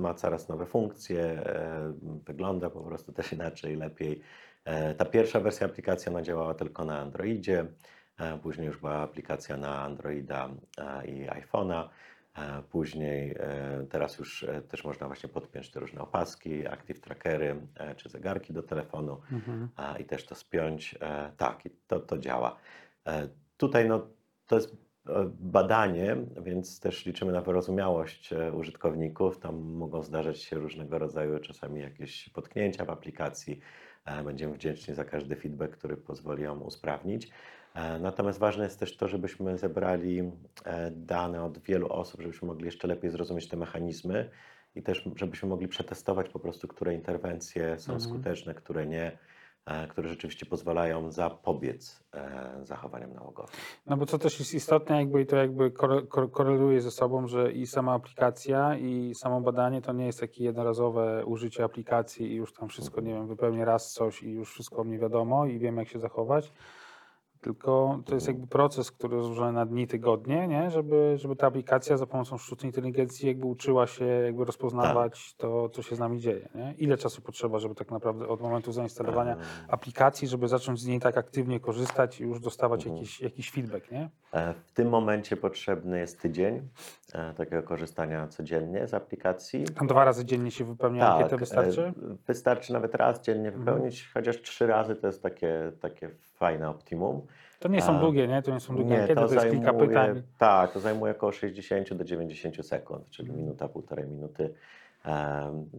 ma 0.02 0.14
coraz 0.14 0.48
nowe 0.48 0.66
funkcje, 0.66 1.22
e, 1.22 1.92
wygląda 2.02 2.70
po 2.70 2.80
prostu 2.80 3.12
też 3.12 3.32
inaczej, 3.32 3.76
lepiej. 3.76 4.20
Ta 4.98 5.04
pierwsza 5.04 5.40
wersja 5.40 5.66
aplikacji 5.66 6.08
ona 6.08 6.22
działała 6.22 6.54
tylko 6.54 6.84
na 6.84 6.98
Androidzie, 6.98 7.66
później 8.42 8.66
już 8.66 8.78
była 8.78 8.92
aplikacja 8.96 9.56
na 9.56 9.82
Androida 9.82 10.48
e, 10.78 11.06
i 11.06 11.26
iPhone'a. 11.26 11.88
e, 12.38 12.62
Później, 12.70 13.34
e, 13.38 13.86
teraz 13.90 14.18
już 14.18 14.42
e, 14.44 14.62
też 14.62 14.84
można 14.84 15.06
właśnie 15.06 15.28
podpiąć 15.28 15.70
te 15.70 15.80
różne 15.80 16.00
opaski, 16.00 16.66
active 16.66 17.00
trackery 17.00 17.56
e, 17.76 17.94
czy 17.94 18.08
zegarki 18.08 18.52
do 18.52 18.62
telefonu 18.62 19.20
Mhm. 19.32 19.68
i 20.00 20.04
też 20.04 20.26
to 20.26 20.34
spiąć. 20.34 20.94
E, 21.00 21.32
tak, 21.36 21.66
i 21.66 21.70
to, 21.86 22.00
to 22.00 22.18
działa. 22.18 22.56
E, 23.06 23.28
tutaj 23.56 23.88
no, 23.88 24.06
to 24.46 24.56
jest 24.56 24.76
e, 25.08 25.30
badanie, 25.40 26.16
więc 26.42 26.80
też 26.80 27.06
liczymy 27.06 27.32
na 27.32 27.40
wyrozumiałość 27.40 28.32
e, 28.32 28.52
użytkowników. 28.52 29.38
Tam 29.38 29.56
mogą 29.60 30.02
zdarzać 30.02 30.42
się 30.42 30.56
różnego 30.58 30.98
rodzaju 30.98 31.38
czasami 31.38 31.80
jakieś 31.80 32.28
potknięcia 32.28 32.84
w 32.84 32.90
aplikacji. 32.90 33.60
E, 34.04 34.22
Będziemy 34.24 34.54
wdzięczni 34.54 34.94
za 34.94 35.04
każdy 35.04 35.36
feedback, 35.36 35.76
który 35.76 35.96
pozwoli 35.96 36.42
ją 36.42 36.60
usprawnić. 36.60 37.30
E, 37.78 37.98
Natomiast 37.98 38.38
ważne 38.38 38.64
jest 38.64 38.80
też 38.80 38.96
to, 38.96 39.08
żebyśmy 39.08 39.58
zebrali 39.58 40.32
e, 40.64 40.90
dane 40.90 41.44
od 41.44 41.58
wielu 41.58 41.88
osób, 41.92 42.20
żebyśmy 42.20 42.48
mogli 42.48 42.64
jeszcze 42.64 42.88
lepiej 42.88 43.10
zrozumieć 43.10 43.48
te 43.48 43.56
mechanizmy 43.56 44.30
i 44.74 44.82
też 44.82 45.08
żebyśmy 45.16 45.48
mogli 45.48 45.68
przetestować 45.68 46.28
po 46.28 46.38
prostu, 46.38 46.68
które 46.68 46.94
interwencje 46.94 47.78
są 47.78 47.92
Mhm. 47.92 48.00
skuteczne, 48.10 48.54
które 48.54 48.86
nie, 48.86 49.18
e, 49.66 49.86
które 49.88 50.08
rzeczywiście 50.08 50.46
pozwalają 50.46 51.10
zapobiec 51.10 52.04
zachowaniom 52.62 53.12
nałogowym. 53.12 53.50
No 53.86 53.96
bo 53.96 54.06
co 54.06 54.18
też 54.18 54.38
jest 54.38 54.54
istotne, 54.54 54.96
jakby 54.96 55.22
i 55.22 55.26
to 55.26 55.36
jakby 55.36 55.70
kore- 55.70 56.06
kore- 56.06 56.30
koreluje 56.30 56.80
ze 56.80 56.90
sobą, 56.90 57.26
że 57.26 57.52
i 57.52 57.66
sama 57.66 57.92
aplikacja, 57.94 58.76
i 58.78 59.14
samo 59.14 59.40
badanie 59.40 59.82
to 59.82 59.92
nie 59.92 60.06
jest 60.06 60.20
takie 60.20 60.44
jednorazowe 60.44 61.26
użycie 61.26 61.64
aplikacji 61.64 62.32
i 62.32 62.34
już 62.34 62.52
tam 62.52 62.68
wszystko, 62.68 63.00
nie 63.00 63.14
wiem, 63.14 63.26
wypełnię 63.26 63.64
raz 63.64 63.92
coś 63.92 64.22
i 64.22 64.30
już 64.30 64.52
wszystko 64.52 64.84
mnie 64.84 64.98
wiadomo 64.98 65.46
i 65.46 65.58
wiem, 65.58 65.76
jak 65.76 65.88
się 65.88 65.98
zachować. 65.98 66.52
Tylko 67.40 68.00
to 68.06 68.14
jest 68.14 68.26
jakby 68.26 68.46
proces, 68.46 68.90
który 68.90 69.16
jest 69.16 69.26
złożony 69.26 69.52
na 69.52 69.66
dni, 69.66 69.86
tygodnie, 69.86 70.48
nie? 70.48 70.70
Żeby, 70.70 71.14
żeby 71.16 71.36
ta 71.36 71.46
aplikacja 71.46 71.96
za 71.96 72.06
pomocą 72.06 72.38
sztucznej 72.38 72.68
inteligencji 72.68 73.28
jakby 73.28 73.46
uczyła 73.46 73.86
się 73.86 74.04
jakby 74.04 74.44
rozpoznawać 74.44 75.34
to, 75.36 75.68
co 75.68 75.82
się 75.82 75.96
z 75.96 75.98
nami 75.98 76.20
dzieje. 76.20 76.48
Nie? 76.54 76.74
Ile 76.78 76.96
czasu 76.96 77.22
potrzeba, 77.22 77.58
żeby 77.58 77.74
tak 77.74 77.90
naprawdę 77.90 78.28
od 78.28 78.40
momentu 78.40 78.72
zainstalowania 78.72 79.36
aplikacji, 79.68 80.28
żeby 80.28 80.48
zacząć 80.48 80.80
z 80.80 80.86
niej 80.86 81.00
tak 81.00 81.18
aktywnie 81.18 81.60
korzystać 81.60 82.20
i 82.20 82.24
już 82.24 82.40
dostawać 82.40 82.80
Mhm. 82.80 82.96
jakiś, 82.96 83.20
jakiś 83.20 83.50
feedback, 83.50 83.90
nie? 83.90 84.10
E, 84.32 84.54
W 84.66 84.72
tym 84.72 84.88
momencie 84.88 85.36
potrzebny 85.36 85.98
jest 85.98 86.20
tydzień 86.22 86.68
e, 87.14 87.34
takiego 87.34 87.62
korzystania 87.62 88.26
codziennie 88.28 88.86
z 88.86 88.94
aplikacji. 88.94 89.64
Tam 89.64 89.86
dwa 89.86 90.04
razy 90.04 90.24
dziennie 90.24 90.50
się 90.50 90.64
wypełnia 90.64 91.14
ankietę, 91.14 91.34
e, 91.36 91.38
wystarczy? 91.38 91.92
Wystarczy 92.26 92.72
nawet 92.72 92.94
raz 92.94 93.20
dziennie 93.22 93.48
Mhm. 93.48 93.64
wypełnić, 93.64 94.10
chociaż 94.14 94.42
trzy 94.42 94.66
razy 94.66 94.96
to 94.96 95.06
jest 95.06 95.22
takie, 95.22 95.72
takie 95.80 96.10
fajne 96.38 96.70
optimum. 96.70 97.26
To 97.58 97.68
nie 97.68 97.82
są 97.82 97.98
długie, 98.00 98.28
nie? 98.28 98.42
To 98.42 98.50
nie 98.54 98.60
są 98.60 98.74
długie 98.76 98.90
Nie, 98.90 99.00
ankiety, 99.02 99.14
to, 99.28 99.34
jest 99.34 99.50
kilka 99.50 99.72
zajmuje- 99.72 99.88
pytań. 99.88 100.22
Tak, 100.38 100.72
to 100.72 100.80
zajmuje 100.80 101.12
około 101.12 101.32
60 101.32 101.94
do 101.94 102.04
90 102.04 102.66
sekund, 102.66 103.10
czyli 103.10 103.32
minuta, 103.32 103.68
półtorej 103.68 104.06
minuty. 104.06 104.54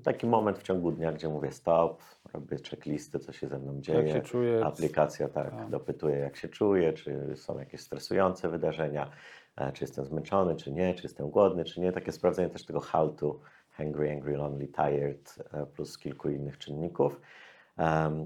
Taki 0.03 0.27
moment 0.27 0.59
w 0.59 0.63
ciągu 0.63 0.91
dnia, 0.91 1.11
gdzie 1.11 1.29
mówię 1.29 1.51
stop, 1.51 2.01
robię 2.33 2.57
checklisty, 2.69 3.19
co 3.19 3.31
się 3.31 3.47
ze 3.47 3.59
mną 3.59 3.73
Jak 3.73 3.81
dzieje. 3.81 4.13
się 4.13 4.21
czuje? 4.21 4.65
Aplikacja 4.65 5.27
tak, 5.29 5.49
Tak. 5.51 5.69
dopytuje, 5.69 6.17
jak 6.17 6.35
się 6.35 6.47
czuję, 6.47 6.93
czy 6.93 7.35
są 7.35 7.59
jakieś 7.59 7.81
stresujące 7.81 8.49
wydarzenia, 8.49 9.09
e, 9.57 9.71
czy 9.71 9.83
jestem 9.83 10.05
zmęczony, 10.05 10.55
czy 10.55 10.71
nie, 10.71 10.93
czy 10.93 11.03
jestem 11.03 11.29
głodny, 11.29 11.65
czy 11.65 11.81
nie. 11.81 11.91
Takie 11.91 12.11
sprawdzenie 12.11 12.49
też 12.49 12.65
tego 12.65 12.79
how 12.79 13.09
to, 13.09 13.39
hungry, 13.77 14.11
angry, 14.11 14.37
lonely, 14.37 14.67
tired, 14.67 15.35
e, 15.53 15.65
plus 15.65 15.97
kilku 15.97 16.29
innych 16.29 16.57
czynników. 16.57 17.21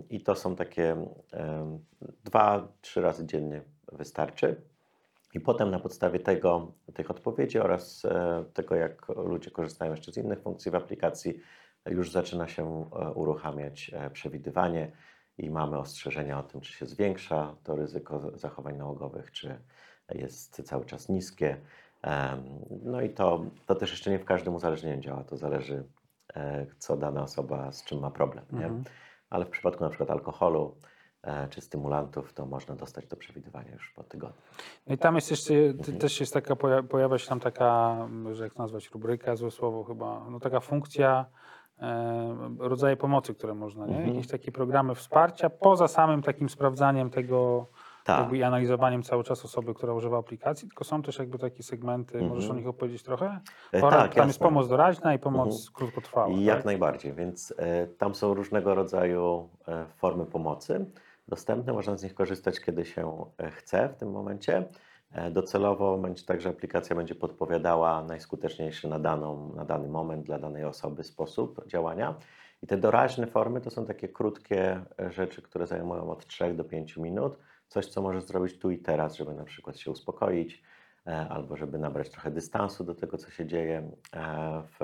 I 0.10 0.22
to 0.22 0.36
są 0.36 0.56
takie 0.56 0.96
dwa, 2.24 2.68
trzy 2.82 3.02
razy 3.02 3.26
dziennie 3.26 3.62
wystarczy. 3.92 4.62
I 5.34 5.40
potem 5.40 5.72
na 5.72 5.80
podstawie 5.80 6.20
tego, 6.20 6.72
tych 6.94 7.12
odpowiedzi 7.12 7.60
oraz 7.60 8.06
e, 8.06 8.44
tego, 8.54 8.76
jak 8.76 9.08
ludzie 9.10 9.52
korzystają 9.52 9.92
jeszcze 9.92 10.12
z 10.12 10.18
innych 10.18 10.42
funkcji 10.42 10.72
w 10.72 10.76
aplikacji, 10.76 11.40
już 11.86 12.12
zaczyna 12.12 12.48
się 12.48 12.90
e, 12.92 13.12
uruchamiać 13.12 13.92
e, 13.94 14.10
przewidywanie 14.10 14.92
i 15.38 15.50
mamy 15.50 15.78
ostrzeżenia 15.78 16.40
o 16.40 16.44
tym, 16.44 16.62
czy 16.62 16.74
się 16.74 16.86
zwiększa 16.86 17.56
to 17.64 17.76
ryzyko 17.76 18.38
zachowań 18.38 18.78
nałogowych, 18.78 19.32
czy 19.32 19.60
jest 20.16 20.64
cały 20.64 20.86
czas 20.86 21.10
niskie. 21.10 21.58
No 22.84 23.02
i 23.02 23.10
to, 23.10 23.46
to 23.66 23.76
też 23.76 23.92
jeszcze 23.92 24.12
nie 24.12 24.20
w 24.20 24.26
każdym 24.26 24.56
uzależnieniu 24.56 25.02
działa. 25.02 25.24
To 25.24 25.38
zależy, 25.38 25.84
co 26.78 26.98
dana 26.98 27.24
osoba 27.24 27.72
z 27.72 27.84
czym 27.84 28.00
ma 28.00 28.12
problem. 28.12 28.46
Nie? 28.52 28.70
Ale 29.34 29.46
w 29.46 29.50
przypadku 29.50 29.84
na 29.84 29.90
przykład 29.90 30.12
alkoholu 30.12 30.76
e, 31.24 31.48
czy 31.50 31.62
stymulantów, 31.62 32.34
to 32.34 32.46
można 32.46 32.76
dostać 32.76 33.06
to 33.08 33.16
przewidywanie 33.18 33.72
już 33.72 33.94
po 33.96 34.04
tygodniu. 34.04 34.42
No 34.88 34.96
i 34.96 34.98
tam 34.98 35.16
jest 35.16 35.32
jeszcze, 35.32 35.54
ty- 35.54 35.70
Mhm. 35.78 35.98
też 35.98 36.20
jest 36.20 36.34
taka, 36.34 36.56
poja- 36.56 36.84
pojawia 36.84 37.18
się 37.18 37.30
tam 37.30 37.40
taka, 37.40 37.98
że 38.32 38.44
jak 38.44 38.58
nazwać, 38.58 38.90
rubryka, 38.92 39.36
złe 39.36 39.52
słowo 39.52 39.84
chyba, 39.84 40.26
no 40.30 40.40
taka 40.40 40.60
funkcja, 40.60 41.26
e, 41.80 42.36
rodzaje 42.60 42.98
pomocy, 42.98 43.34
które 43.34 43.54
można, 43.54 43.86
nie? 43.88 43.96
Mhm. 43.96 44.16
Jakieś 44.16 44.32
takie 44.32 44.52
programy 44.52 44.96
wsparcia, 44.96 45.50
poza 45.50 45.88
samym 45.88 46.22
takim 46.22 46.50
sprawdzaniem 46.50 47.10
tego 47.10 47.68
Tak. 48.04 48.20
jakby 48.20 48.38
i 48.38 48.44
analizowaniem 48.44 49.04
cały 49.04 49.24
czas 49.24 49.46
osoby, 49.46 49.74
która 49.74 49.94
używa 49.94 50.18
aplikacji, 50.18 50.68
tylko 50.68 50.84
są 50.84 51.02
też 51.02 51.20
jakby 51.20 51.38
takie 51.40 51.64
segmenty, 51.64 52.22
możesz 52.22 52.44
o 52.44 52.48
Mhm. 52.48 52.58
nich 52.60 52.68
opowiedzieć 52.68 53.04
trochę? 53.04 53.40
E, 53.72 53.80
Pora, 53.82 53.98
tak, 53.98 54.16
tam 54.16 54.28
jest 54.28 54.40
jasne. 54.40 54.44
pomoc 54.48 54.68
doraźna 54.68 55.14
i 55.14 55.20
pomoc 55.20 55.48
Mhm. 55.48 55.74
krótkotrwała. 55.74 56.28
I 56.28 56.36
tak? 56.36 56.44
jak 56.44 56.66
najbardziej, 56.66 57.14
więc 57.14 57.54
e, 57.58 57.88
tam 57.88 58.16
są 58.16 58.34
różnego 58.34 58.76
rodzaju 58.76 59.50
e, 59.68 59.86
formy 59.98 60.26
pomocy 60.26 60.86
dostępne. 61.28 61.74
Można 61.74 61.98
z 61.98 62.04
nich 62.04 62.14
korzystać, 62.14 62.60
kiedy 62.60 62.86
się 62.86 63.26
e, 63.38 63.52
chce 63.52 63.90
w 63.90 63.96
tym 63.96 64.12
momencie. 64.12 64.64
E, 65.12 65.32
docelowo 65.32 65.98
będzie 65.98 66.26
tak, 66.26 66.42
że 66.42 66.50
aplikacja 66.50 66.96
będzie 66.96 67.16
podpowiadała 67.16 68.04
najskuteczniejszy 68.04 68.88
na, 68.88 69.00
daną, 69.00 69.54
na 69.56 69.66
dany 69.66 69.88
moment 69.88 70.26
dla 70.26 70.40
danej 70.40 70.66
osoby 70.66 71.04
sposób 71.04 71.68
działania. 71.68 72.16
I 72.62 72.68
te 72.68 72.78
doraźne 72.78 73.28
formy 73.28 73.62
to 73.62 73.70
są 73.70 73.86
takie 73.86 74.08
krótkie 74.10 74.82
rzeczy, 75.10 75.42
które 75.42 75.68
zajmują 75.68 76.12
od 76.12 76.26
3 76.28 76.54
do 76.54 76.64
5 76.64 76.98
minut. 76.98 77.38
Coś, 77.74 77.86
co 77.86 78.02
możesz 78.02 78.24
zrobić 78.24 78.60
tu 78.60 78.72
i 78.72 78.78
teraz, 78.78 79.16
żeby 79.16 79.34
na 79.34 79.44
przykład 79.44 79.78
się 79.78 79.92
uspokoić, 79.92 80.64
e, 81.08 81.28
albo 81.30 81.58
żeby 81.58 81.78
nabrać 81.78 82.10
trochę 82.10 82.32
dystansu 82.32 82.84
do 82.84 82.96
tego, 82.96 83.18
co 83.18 83.32
się 83.32 83.46
dzieje 83.46 83.92
e, 84.14 84.62
w, 84.62 84.78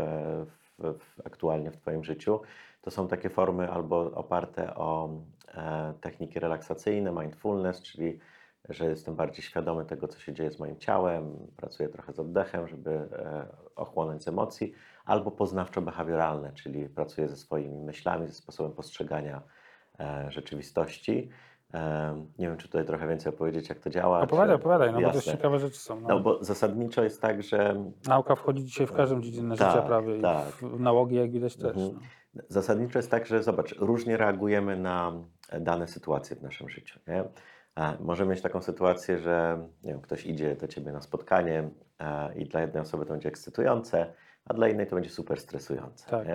w, 0.80 1.00
w, 1.00 1.22
aktualnie 1.26 1.72
w 1.72 1.78
Twoim 1.78 2.04
życiu. 2.04 2.42
To 2.82 2.92
są 2.92 3.08
takie 3.08 3.30
formy 3.30 3.72
albo 3.72 4.12
oparte 4.12 4.76
o 4.76 5.10
e, 5.54 5.94
techniki 6.02 6.40
relaksacyjne, 6.40 7.12
mindfulness, 7.12 7.82
czyli 7.82 8.20
że 8.70 8.86
jestem 8.86 9.16
bardziej 9.16 9.44
świadomy 9.44 9.86
tego, 9.86 10.08
co 10.08 10.20
się 10.20 10.34
dzieje 10.34 10.52
z 10.52 10.60
moim 10.60 10.78
ciałem, 10.78 11.48
pracuję 11.58 11.90
trochę 11.90 12.14
z 12.14 12.20
oddechem, 12.20 12.68
żeby 12.68 13.10
ochłonąć 13.76 14.24
z 14.24 14.28
emocji, 14.28 14.74
albo 15.06 15.32
poznawczo-behawioralne, 15.32 16.54
czyli 16.54 16.90
pracuję 16.90 17.30
ze 17.30 17.38
swoimi 17.38 17.82
myślami, 17.82 18.28
ze 18.28 18.34
sposobem 18.34 18.72
postrzegania 18.72 19.42
rzeczywistości. 20.30 21.30
E, 21.74 22.14
nie 22.40 22.48
wiem, 22.48 22.58
czy 22.58 22.68
tutaj 22.68 22.86
trochę 22.86 23.08
więcej 23.08 23.34
opowiedzieć, 23.34 23.70
jak 23.70 23.80
to 23.80 23.90
działa. 23.90 24.22
Opowiadaj, 24.22 24.56
czy... 24.56 24.62
opowiadaj, 24.62 24.94
no 24.94 25.02
bo 25.02 25.10
to 25.10 25.16
Jasne. 25.16 25.32
ciekawe 25.32 25.60
rzeczy 25.60 25.80
są. 25.80 26.02
No. 26.02 26.08
No 26.08 26.20
bo 26.20 26.44
zasadniczo 26.44 27.04
jest 27.04 27.22
tak, 27.22 27.44
że 27.44 27.86
Nauka 28.08 28.36
wchodzi 28.36 28.66
dzisiaj 28.66 28.88
w 28.88 28.92
każdą 28.92 29.22
dziedzinę 29.22 29.58
Tak, 29.58 29.72
życia 29.72 29.82
prawie 29.82 30.18
i 30.18 30.22
tak. 30.22 30.46
w 30.52 30.80
nałogi, 30.80 31.16
jak 31.16 31.32
widać 31.32 31.56
też. 31.56 31.78
Mhm. 31.78 32.00
No. 32.34 32.42
Zasadniczo 32.48 33.00
jest 33.00 33.12
tak, 33.12 33.26
że 33.26 33.44
zobacz, 33.44 33.76
różnie 33.80 34.18
reagujemy 34.18 34.78
na 34.78 35.14
dane 35.62 35.88
sytuacje 35.88 36.36
w 36.36 36.42
naszym 36.42 36.70
życiu. 36.70 37.00
Nie? 37.08 37.24
E, 37.76 37.98
Możemy 38.00 38.32
mieć 38.32 38.42
taką 38.42 38.62
sytuację, 38.62 39.18
że 39.18 39.68
nie 39.84 39.92
wiem, 39.92 40.02
ktoś 40.02 40.26
idzie 40.26 40.56
do 40.56 40.68
ciebie 40.68 40.92
na 40.92 41.02
spotkanie 41.02 41.70
e, 42.00 42.36
i 42.36 42.46
dla 42.46 42.62
jednej 42.62 42.82
osoby 42.82 43.06
to 43.06 43.12
będzie 43.12 43.30
ekscytujące, 43.30 44.14
a 44.46 44.54
dla 44.54 44.68
innej 44.68 44.88
to 44.88 44.96
będzie 44.96 45.10
super 45.10 45.40
stresujące. 45.40 46.10
Tak. 46.10 46.28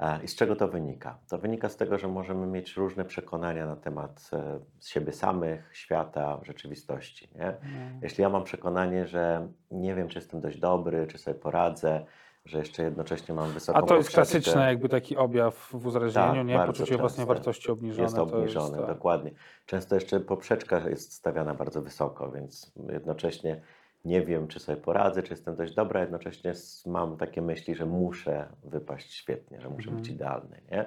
E, 0.00 0.22
I 0.24 0.28
z 0.28 0.34
czego 0.34 0.56
to 0.56 0.68
wynika? 0.68 1.18
To 1.28 1.38
wynika 1.38 1.68
z 1.68 1.76
tego, 1.76 1.98
że 1.98 2.08
możemy 2.08 2.46
mieć 2.46 2.76
różne 2.76 3.04
przekonania 3.04 3.66
na 3.66 3.76
temat 3.76 4.30
e, 4.32 4.58
siebie 4.80 5.12
samych, 5.12 5.70
świata, 5.72 6.40
rzeczywistości. 6.42 7.28
Nie? 7.34 7.56
No. 7.62 7.98
Jeśli 8.02 8.22
ja 8.22 8.28
mam 8.28 8.44
przekonanie, 8.44 9.06
że 9.06 9.48
nie 9.70 9.94
wiem, 9.94 10.08
czy 10.08 10.18
jestem 10.18 10.40
dość 10.40 10.58
dobry, 10.58 11.06
czy 11.06 11.18
sobie 11.18 11.38
poradzę, 11.38 12.04
że 12.44 12.58
jeszcze 12.58 12.82
jednocześnie 12.82 13.34
mam 13.34 13.50
wysoką 13.50 13.78
A 13.78 13.82
to 13.82 13.96
jest 13.96 14.10
klasyczny 14.10 14.62
jakby 14.62 14.88
taki 14.88 15.16
objaw 15.16 15.54
w 15.54 15.86
uzależnieniu, 15.86 16.34
Tak, 16.34 16.46
nie? 16.46 16.66
Poczucie 16.66 16.98
własnej 16.98 17.26
często. 17.26 17.34
wartości 17.34 17.70
obniżone. 17.70 18.02
jest 18.02 18.16
to 18.16 18.22
obniżony, 18.22 18.78
tak. 18.78 18.86
dokładnie. 18.86 19.30
Często 19.66 19.94
jeszcze 19.94 20.20
poprzeczka 20.20 20.88
jest 20.88 21.12
stawiana 21.12 21.54
bardzo 21.54 21.82
wysoko, 21.82 22.30
więc 22.30 22.72
jednocześnie 22.92 23.60
nie 24.04 24.22
wiem, 24.22 24.48
czy 24.48 24.60
sobie 24.60 24.78
poradzę, 24.80 25.22
czy 25.22 25.32
jestem 25.32 25.56
dość 25.56 25.74
dobra, 25.74 26.00
jednocześnie 26.00 26.52
mam 26.86 27.16
takie 27.16 27.42
myśli, 27.42 27.74
że 27.74 27.86
muszę 27.86 28.48
wypaść 28.64 29.14
świetnie, 29.14 29.60
że 29.60 29.68
muszę 29.68 29.88
Mhm. 29.88 29.96
być 30.02 30.10
idealny, 30.10 30.60
nie? 30.70 30.86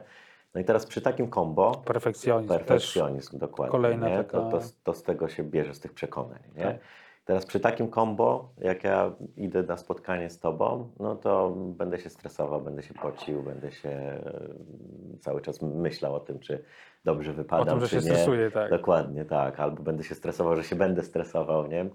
No 0.55 0.61
i 0.61 0.65
teraz 0.65 0.85
przy 0.85 1.01
takim 1.01 1.29
kombo, 1.29 1.71
Perfekcjonizm. 1.85 2.49
Perfekcjonizm, 2.49 3.37
dokładnie, 3.39 3.71
kolejna 3.71 4.09
nie? 4.09 4.17
taka- 4.17 4.37
To, 4.39 4.49
to, 4.51 4.59
to 4.83 4.93
z 4.93 5.03
tego 5.03 5.27
się 5.27 5.43
bierze, 5.43 5.73
z 5.73 5.79
tych 5.79 5.93
przekonań, 5.93 6.39
nie? 6.55 6.63
Tak. 6.63 6.75
Teraz 7.25 7.45
przy 7.45 7.59
takim 7.59 7.87
kombo, 7.87 8.49
jak 8.57 8.83
ja 8.83 9.11
idę 9.37 9.63
na 9.63 9.77
spotkanie 9.77 10.29
z 10.29 10.39
Tobą, 10.39 10.89
no 10.99 11.15
to 11.15 11.49
będę 11.55 11.99
się 11.99 12.09
stresował, 12.09 12.61
będę 12.61 12.83
się 12.83 12.93
pocił, 12.93 13.43
będę 13.43 13.71
się 13.71 13.89
e, 13.89 14.19
cały 15.19 15.41
czas 15.41 15.61
myślał 15.61 16.15
o 16.15 16.19
tym, 16.19 16.39
czy 16.39 16.63
dobrze 17.05 17.31
o 17.31 17.33
wypadam, 17.33 17.79
tym, 17.79 17.79
że 17.79 17.87
czy 17.87 17.89
się 17.89 18.09
nie. 18.09 18.15
stresuje, 18.15 18.51
tak. 18.51 18.69
Dokładnie, 18.69 19.25
tak. 19.25 19.59
Albo 19.59 19.83
będę 19.83 20.03
się 20.03 20.15
stresował, 20.15 20.55
że 20.55 20.63
się 20.63 20.75
będę 20.75 21.03
stresował, 21.03 21.67
nie? 21.67 21.89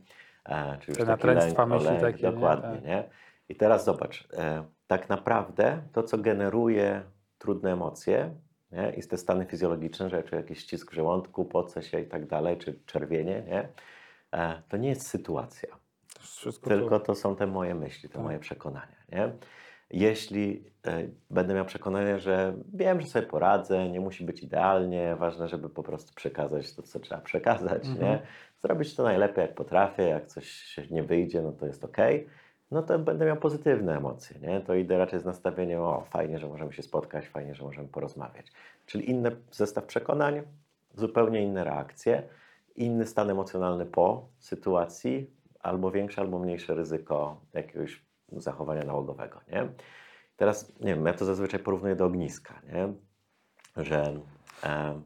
Czy 0.80 0.90
już 0.90 0.98
Te 0.98 1.04
natręctwa 1.04 1.62
lęk, 1.66 1.72
myśli 1.72 1.88
lęk, 1.88 2.00
takie, 2.00 2.26
nie? 2.26 2.32
Dokładnie, 2.32 2.76
Tak. 2.76 2.84
nie? 2.84 3.04
I 3.48 3.56
teraz 3.56 3.84
zobacz, 3.84 4.28
e, 4.32 4.64
tak 4.86 5.08
naprawdę 5.08 5.82
to, 5.92 6.02
co 6.02 6.18
generuje 6.18 7.02
trudne 7.38 7.72
emocje 7.72 8.34
nie? 8.72 8.90
i 8.90 9.02
te 9.02 9.16
stany 9.18 9.46
fizjologiczne, 9.46 10.10
czuję 10.10 10.40
jakiś 10.40 10.58
ścisk 10.58 10.90
w 10.90 10.94
żołądku, 10.94 11.44
poce 11.44 11.82
się 11.82 12.00
i 12.00 12.06
tak 12.06 12.26
dalej, 12.26 12.58
czy 12.58 12.80
czerwienie, 12.86 13.42
nie? 13.42 13.68
E, 14.32 14.62
to 14.68 14.76
nie 14.76 14.88
jest 14.88 15.06
sytuacja. 15.06 15.68
To 16.44 16.52
Tylko 16.52 17.00
to... 17.00 17.06
to 17.06 17.14
są 17.14 17.36
te 17.36 17.46
moje 17.46 17.74
myśli, 17.74 18.08
te 18.08 18.14
Tak. 18.14 18.24
moje 18.24 18.38
przekonania. 18.38 18.96
Nie? 19.12 19.32
Jeśli 19.90 20.64
e, 20.86 21.08
będę 21.30 21.54
miał 21.54 21.64
przekonanie, 21.64 22.18
że 22.18 22.54
wiem, 22.74 23.00
że 23.00 23.06
sobie 23.06 23.26
poradzę, 23.26 23.88
nie 23.88 24.00
musi 24.00 24.24
być 24.24 24.42
idealnie, 24.42 25.16
ważne, 25.16 25.48
żeby 25.48 25.68
po 25.68 25.82
prostu 25.82 26.14
przekazać 26.14 26.74
to, 26.74 26.82
co 26.82 27.00
trzeba 27.00 27.20
przekazać, 27.20 27.86
Mhm. 27.86 28.04
nie? 28.06 28.18
zrobić 28.62 28.94
to 28.94 29.02
najlepiej, 29.02 29.42
jak 29.42 29.54
potrafię, 29.54 30.02
jak 30.02 30.26
coś 30.26 30.48
się 30.48 30.82
nie 30.90 31.02
wyjdzie, 31.02 31.42
no 31.42 31.52
to 31.52 31.66
jest 31.66 31.84
ok, 31.84 31.96
no 32.70 32.82
to 32.82 32.98
będę 32.98 33.26
miał 33.26 33.36
pozytywne 33.36 33.96
emocje. 33.96 34.40
Nie? 34.40 34.60
To 34.60 34.74
idę 34.74 34.98
raczej 34.98 35.20
z 35.20 35.24
nastawieniem, 35.24 35.80
o 35.80 36.04
fajnie, 36.10 36.38
że 36.38 36.48
możemy 36.48 36.72
się 36.72 36.82
spotkać, 36.82 37.28
fajnie, 37.28 37.54
że 37.54 37.64
możemy 37.64 37.88
porozmawiać. 37.88 38.46
Czyli 38.86 39.10
inny 39.10 39.36
zestaw 39.50 39.84
przekonań, 39.84 40.42
zupełnie 40.94 41.42
inne 41.42 41.64
reakcje, 41.64 42.22
inny 42.76 43.06
stan 43.06 43.30
emocjonalny 43.30 43.86
po 43.86 44.28
sytuacji, 44.38 45.30
albo 45.60 45.90
większe, 45.90 46.20
albo 46.20 46.38
mniejsze 46.38 46.74
ryzyko 46.74 47.40
jakiegoś 47.54 48.02
zachowania 48.32 48.84
nałogowego. 48.84 49.40
Nie? 49.52 49.68
Teraz, 50.36 50.72
nie 50.80 50.94
wiem, 50.94 51.06
ja 51.06 51.12
to 51.12 51.24
zazwyczaj 51.24 51.60
porównuję 51.60 51.96
do 51.96 52.04
ogniska, 52.06 52.60
nie? 52.72 52.92
że 53.84 54.20
e, 54.64 55.00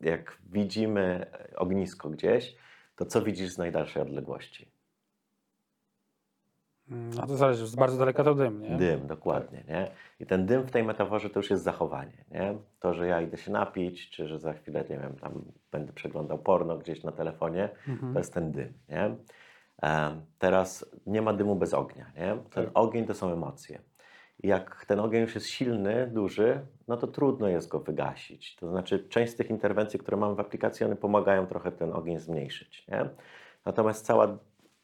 jak 0.00 0.38
widzimy 0.50 1.26
ognisko 1.56 2.10
gdzieś, 2.10 2.56
to 2.96 3.06
co 3.06 3.22
widzisz 3.22 3.50
z 3.52 3.58
najdalszej 3.58 4.02
odległości? 4.02 4.70
Mm, 6.90 7.10
No 7.14 7.26
to 7.26 7.36
zależy, 7.36 7.66
z 7.66 7.76
bardzo 7.76 7.98
daleka 7.98 8.24
to 8.24 8.34
dym, 8.34 8.62
nie? 8.62 8.76
Dym, 8.76 9.06
dokładnie, 9.06 9.64
nie? 9.68 9.90
I 10.20 10.26
ten 10.26 10.46
dym 10.46 10.62
w 10.62 10.70
tej 10.70 10.84
metaforze 10.84 11.30
to 11.30 11.38
już 11.38 11.50
jest 11.50 11.62
zachowanie, 11.62 12.24
nie? 12.30 12.58
To, 12.80 12.94
że 12.94 13.06
ja 13.06 13.20
idę 13.20 13.36
się 13.36 13.50
napić, 13.52 14.10
czy 14.10 14.28
że 14.28 14.38
za 14.38 14.52
chwilę, 14.52 14.84
nie 14.90 14.98
wiem, 14.98 15.16
tam 15.16 15.44
będę 15.72 15.92
przeglądał 15.92 16.38
porno 16.38 16.78
gdzieś 16.78 17.02
na 17.02 17.12
telefonie, 17.12 17.68
Mhm. 17.88 18.12
to 18.12 18.18
jest 18.18 18.34
ten 18.34 18.52
dym, 18.52 18.72
nie? 18.88 19.16
Teraz 20.38 20.84
nie 21.06 21.22
ma 21.22 21.32
dymu 21.32 21.56
bez 21.56 21.74
ognia, 21.74 22.06
nie? 22.16 22.36
Ten 22.50 22.64
Tak. 22.64 22.70
ogień 22.74 23.06
to 23.06 23.14
są 23.14 23.32
emocje. 23.32 23.78
Jak 24.42 24.84
ten 24.86 25.00
ogień 25.00 25.22
już 25.22 25.34
jest 25.34 25.46
silny, 25.46 26.06
duży, 26.06 26.60
no 26.88 26.96
to 26.96 27.06
trudno 27.06 27.48
jest 27.48 27.68
go 27.68 27.80
wygasić. 27.80 28.56
To 28.56 28.70
znaczy, 28.70 29.08
część 29.08 29.32
z 29.32 29.36
tych 29.36 29.50
interwencji, 29.50 29.98
które 29.98 30.16
mamy 30.16 30.34
w 30.34 30.40
aplikacji, 30.40 30.86
one 30.86 30.96
pomagają 30.96 31.46
trochę 31.46 31.72
ten 31.72 31.92
ogień 31.92 32.18
zmniejszyć. 32.18 32.86
Nie? 32.88 33.08
Natomiast 33.64 34.06
cała 34.06 34.38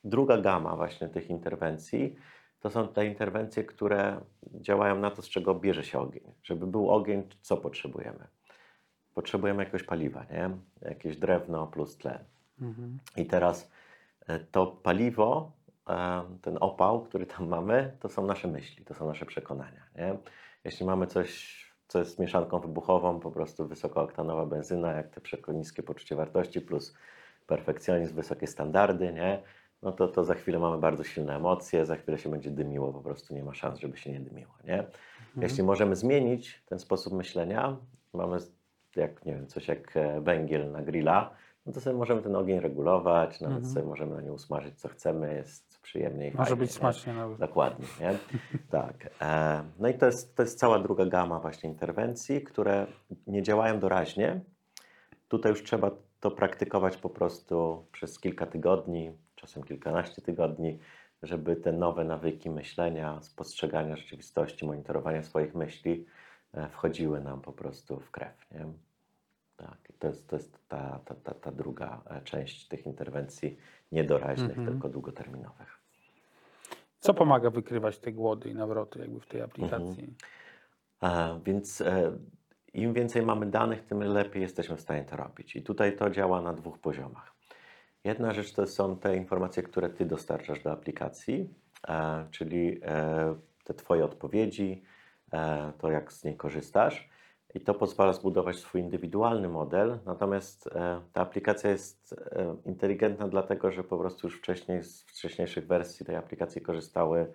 druga 0.05 0.39
gama 0.39 0.77
właśnie 0.77 1.09
tych 1.09 1.31
interwencji 1.31 2.17
to 2.61 2.71
są 2.71 2.89
te 2.89 3.07
interwencje, 3.07 3.65
które 3.65 4.21
działają 4.55 4.99
na 4.99 5.11
to, 5.11 5.23
z 5.23 5.29
czego 5.29 5.55
bierze 5.55 5.85
się 5.85 5.99
ogień. 5.99 6.33
Żeby 6.43 6.67
był 6.67 6.91
ogień, 6.91 7.29
co 7.41 7.57
potrzebujemy? 7.57 8.27
Potrzebujemy 9.15 9.63
jakiegoś 9.63 9.83
paliwa, 9.83 10.25
nie? 10.31 10.51
Jakieś 10.83 11.17
drewno 11.17 11.67
plus 11.67 11.97
tlen. 11.97 12.19
Mhm. 12.61 12.99
I 13.17 13.27
teraz 13.27 13.71
to 14.51 14.67
paliwo, 14.67 15.53
e, 15.89 16.23
ten 16.43 16.59
opał, 16.61 17.03
który 17.03 17.27
tam 17.27 17.49
mamy, 17.49 17.97
to 18.01 18.09
są 18.09 18.27
nasze 18.27 18.49
myśli, 18.49 18.85
to 18.85 18.95
są 18.95 19.07
nasze 19.07 19.27
przekonania. 19.27 19.83
Nie? 19.97 20.17
Jeśli 20.65 20.87
mamy 20.87 21.07
coś, 21.07 21.65
co 21.89 21.99
jest 21.99 22.19
mieszanką 22.19 22.61
wybuchową, 22.61 23.21
po 23.21 23.31
prostu 23.31 23.69
wysokooktanowa 23.69 24.47
benzyna, 24.47 24.93
jak 24.93 25.09
te 25.09 25.21
niskie 25.53 25.83
poczucie 25.83 26.17
wartości 26.17 26.61
plus 26.61 26.95
perfekcjonizm, 27.47 28.15
wysokie 28.15 28.47
standardy, 28.47 29.13
nie? 29.13 29.43
no 29.83 29.93
to, 29.93 30.09
to 30.09 30.25
za 30.25 30.35
chwilę 30.35 30.59
mamy 30.59 30.79
bardzo 30.79 31.05
silne 31.05 31.37
emocje, 31.37 31.87
za 31.87 31.97
chwilę 31.97 32.19
się 32.19 32.31
będzie 32.31 32.51
dymiło, 32.51 32.93
po 32.93 33.01
prostu 33.01 33.35
nie 33.35 33.45
ma 33.45 33.55
szans, 33.55 33.79
żeby 33.79 33.97
się 33.97 34.13
nie 34.13 34.21
dymiło. 34.21 34.53
Nie? 34.65 34.85
Jeśli 35.37 35.63
możemy 35.63 35.97
zmienić 35.97 36.63
ten 36.67 36.79
sposób 36.79 37.13
myślenia, 37.13 37.77
mamy 38.13 38.39
jak, 38.97 39.25
nie 39.25 39.35
wiem, 39.35 39.47
coś 39.47 39.69
jak 39.69 39.97
e, 39.97 40.21
węgiel 40.21 40.73
na 40.73 40.83
grilla, 40.83 41.31
no 41.67 41.73
to 41.73 41.81
sobie 41.81 41.97
możemy 41.97 42.23
ten 42.23 42.37
ogień 42.37 42.61
regulować, 42.61 43.41
nawet 43.41 43.57
Mhm. 43.57 43.75
sobie 43.75 43.87
możemy 43.87 44.15
na 44.15 44.21
nie 44.21 44.33
usmażyć 44.33 44.81
co 44.81 44.89
chcemy, 44.89 45.35
jest 45.35 45.79
przyjemnie 45.81 46.29
i 46.29 46.33
Może 46.33 46.45
fajnie, 46.45 46.57
być 46.61 46.71
nie? 46.71 46.77
smacznie 46.77 47.13
nawet. 47.15 47.39
Dokładnie, 47.39 47.87
nie? 48.01 48.19
tak. 48.71 49.11
E, 49.23 49.63
no 49.79 49.89
i 49.89 49.95
to 49.95 50.07
jest, 50.07 50.37
to 50.37 50.43
jest 50.43 50.59
cała 50.59 50.79
druga 50.79 51.07
gama 51.07 51.41
właśnie 51.41 51.71
interwencji, 51.71 52.43
które 52.43 52.87
nie 53.27 53.43
działają 53.43 53.79
doraźnie. 53.81 54.41
Tutaj 55.29 55.53
już 55.53 55.63
trzeba 55.63 55.91
to 56.21 56.31
praktykować 56.31 56.97
po 56.97 57.11
prostu 57.11 57.87
przez 57.93 58.21
kilka 58.21 58.47
tygodni, 58.47 59.13
czasem 59.35 59.63
kilkanaście 59.63 60.23
tygodni, 60.23 60.79
żeby 61.23 61.57
te 61.57 61.73
nowe 61.73 62.05
nawyki 62.05 62.51
myślenia, 62.51 63.23
spostrzegania 63.23 63.97
rzeczywistości, 63.97 64.67
monitorowania 64.67 65.23
swoich 65.23 65.55
myśli 65.55 66.07
e, 66.55 66.69
wchodziły 66.69 67.21
nam 67.21 67.41
po 67.41 67.53
prostu 67.53 68.01
w 68.01 68.11
krew. 68.11 68.47
Nie? 68.51 68.67
Tak, 69.57 69.79
to 69.99 70.07
jest, 70.07 70.29
to 70.29 70.37
jest 70.37 70.69
ta, 70.69 71.01
ta, 71.05 71.15
ta, 71.15 71.35
ta 71.35 71.53
druga 71.53 72.03
e, 72.11 72.21
część 72.21 72.69
tych 72.69 72.87
interwencji 72.87 73.57
niedoraźnych, 73.93 74.51
Mhm. 74.59 74.67
tylko 74.69 74.89
długoterminowych. 74.89 75.79
Co 77.01 77.15
pomaga 77.15 77.51
wykrywać 77.51 77.99
te 77.99 78.13
głody 78.13 78.51
i 78.51 78.55
nawroty 78.55 78.99
jakby 78.99 79.21
w 79.21 79.27
tej 79.27 79.43
aplikacji? 79.43 80.15
E, 81.03 81.41
Więc 81.45 81.81
e, 81.81 82.19
im 82.75 82.93
więcej 82.93 83.23
mamy 83.23 83.47
danych, 83.47 83.83
tym 83.85 83.99
lepiej 84.03 84.43
jesteśmy 84.43 84.77
w 84.77 84.81
stanie 84.81 85.05
to 85.05 85.17
robić. 85.17 85.57
I 85.57 85.63
tutaj 85.63 85.97
to 85.97 86.11
działa 86.11 86.41
na 86.41 86.53
dwóch 86.53 86.79
poziomach. 86.79 87.35
Jedna 88.05 88.33
rzecz 88.33 88.53
to 88.53 88.67
są 88.67 88.97
te 88.99 89.17
informacje, 89.17 89.63
które 89.63 89.91
Ty 89.91 90.07
dostarczasz 90.07 90.63
do 90.63 90.73
aplikacji, 90.73 91.55
e, 91.89 92.27
czyli 92.31 92.81
te 93.65 93.75
Twoje 93.75 94.05
odpowiedzi, 94.05 94.83
to 95.79 95.91
jak 95.91 96.13
z 96.13 96.25
niej 96.25 96.37
korzystasz. 96.37 97.09
I 97.55 97.61
to 97.61 97.75
pozwala 97.75 98.13
zbudować 98.13 98.57
swój 98.57 98.81
indywidualny 98.81 99.49
model. 99.49 99.99
Natomiast 100.07 100.67
e, 100.67 101.01
ta 101.13 101.21
aplikacja 101.21 101.71
jest 101.71 102.13
e, 102.13 102.57
inteligentna, 102.67 103.29
dlatego 103.29 103.73
że 103.73 103.85
po 103.85 103.99
prostu 103.99 104.27
już 104.27 104.39
wcześniej 104.39 104.83
z 104.83 105.03
wcześniejszych 105.03 105.67
wersji 105.67 106.07
tej 106.07 106.17
aplikacji 106.17 106.63
korzystały 106.63 107.33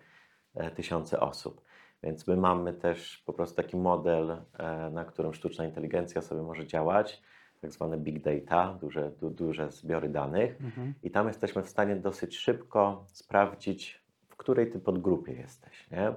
e, 0.55 0.71
tysiące 0.71 1.19
osób. 1.19 1.61
Więc 2.03 2.27
my 2.27 2.37
mamy 2.37 2.73
też 2.73 3.17
po 3.25 3.33
prostu 3.33 3.55
taki 3.55 3.77
model, 3.77 4.31
e, 4.31 4.89
na 4.89 5.05
którym 5.05 5.33
sztuczna 5.33 5.65
inteligencja 5.65 6.21
sobie 6.21 6.41
może 6.41 6.67
działać, 6.67 7.21
tak 7.61 7.71
zwane 7.71 7.97
big 7.97 8.23
data, 8.23 8.77
duże, 8.81 9.11
du, 9.11 9.29
duże 9.29 9.71
zbiory 9.71 10.09
danych. 10.09 10.61
Mhm. 10.61 10.93
I 11.03 11.11
tam 11.11 11.27
jesteśmy 11.27 11.63
w 11.63 11.69
stanie 11.69 11.95
dosyć 11.95 12.37
szybko 12.37 13.05
sprawdzić, 13.07 14.01
w 14.29 14.35
której 14.35 14.71
ty 14.71 14.79
podgrupie 14.79 15.33
jesteś. 15.33 15.89
Nie? 15.91 16.13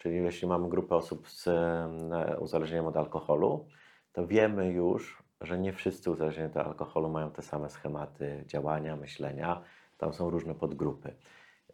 Czyli 0.00 0.16
jeśli 0.16 0.48
mamy 0.48 0.68
grupę 0.68 0.96
osób 0.96 1.28
z 1.28 1.48
uzależnieniem 2.38 2.86
od 2.86 2.96
alkoholu, 2.96 3.66
to 4.12 4.26
wiemy 4.26 4.72
już, 4.72 5.22
że 5.40 5.58
nie 5.58 5.72
wszyscy 5.72 6.10
uzależnieni 6.10 6.50
od 6.50 6.56
alkoholu 6.56 7.08
mają 7.08 7.30
te 7.30 7.42
same 7.42 7.70
schematy 7.70 8.44
działania, 8.46 8.96
myślenia. 8.96 9.62
Tam 9.98 10.12
są 10.12 10.30
różne 10.30 10.54
podgrupy. 10.54 11.14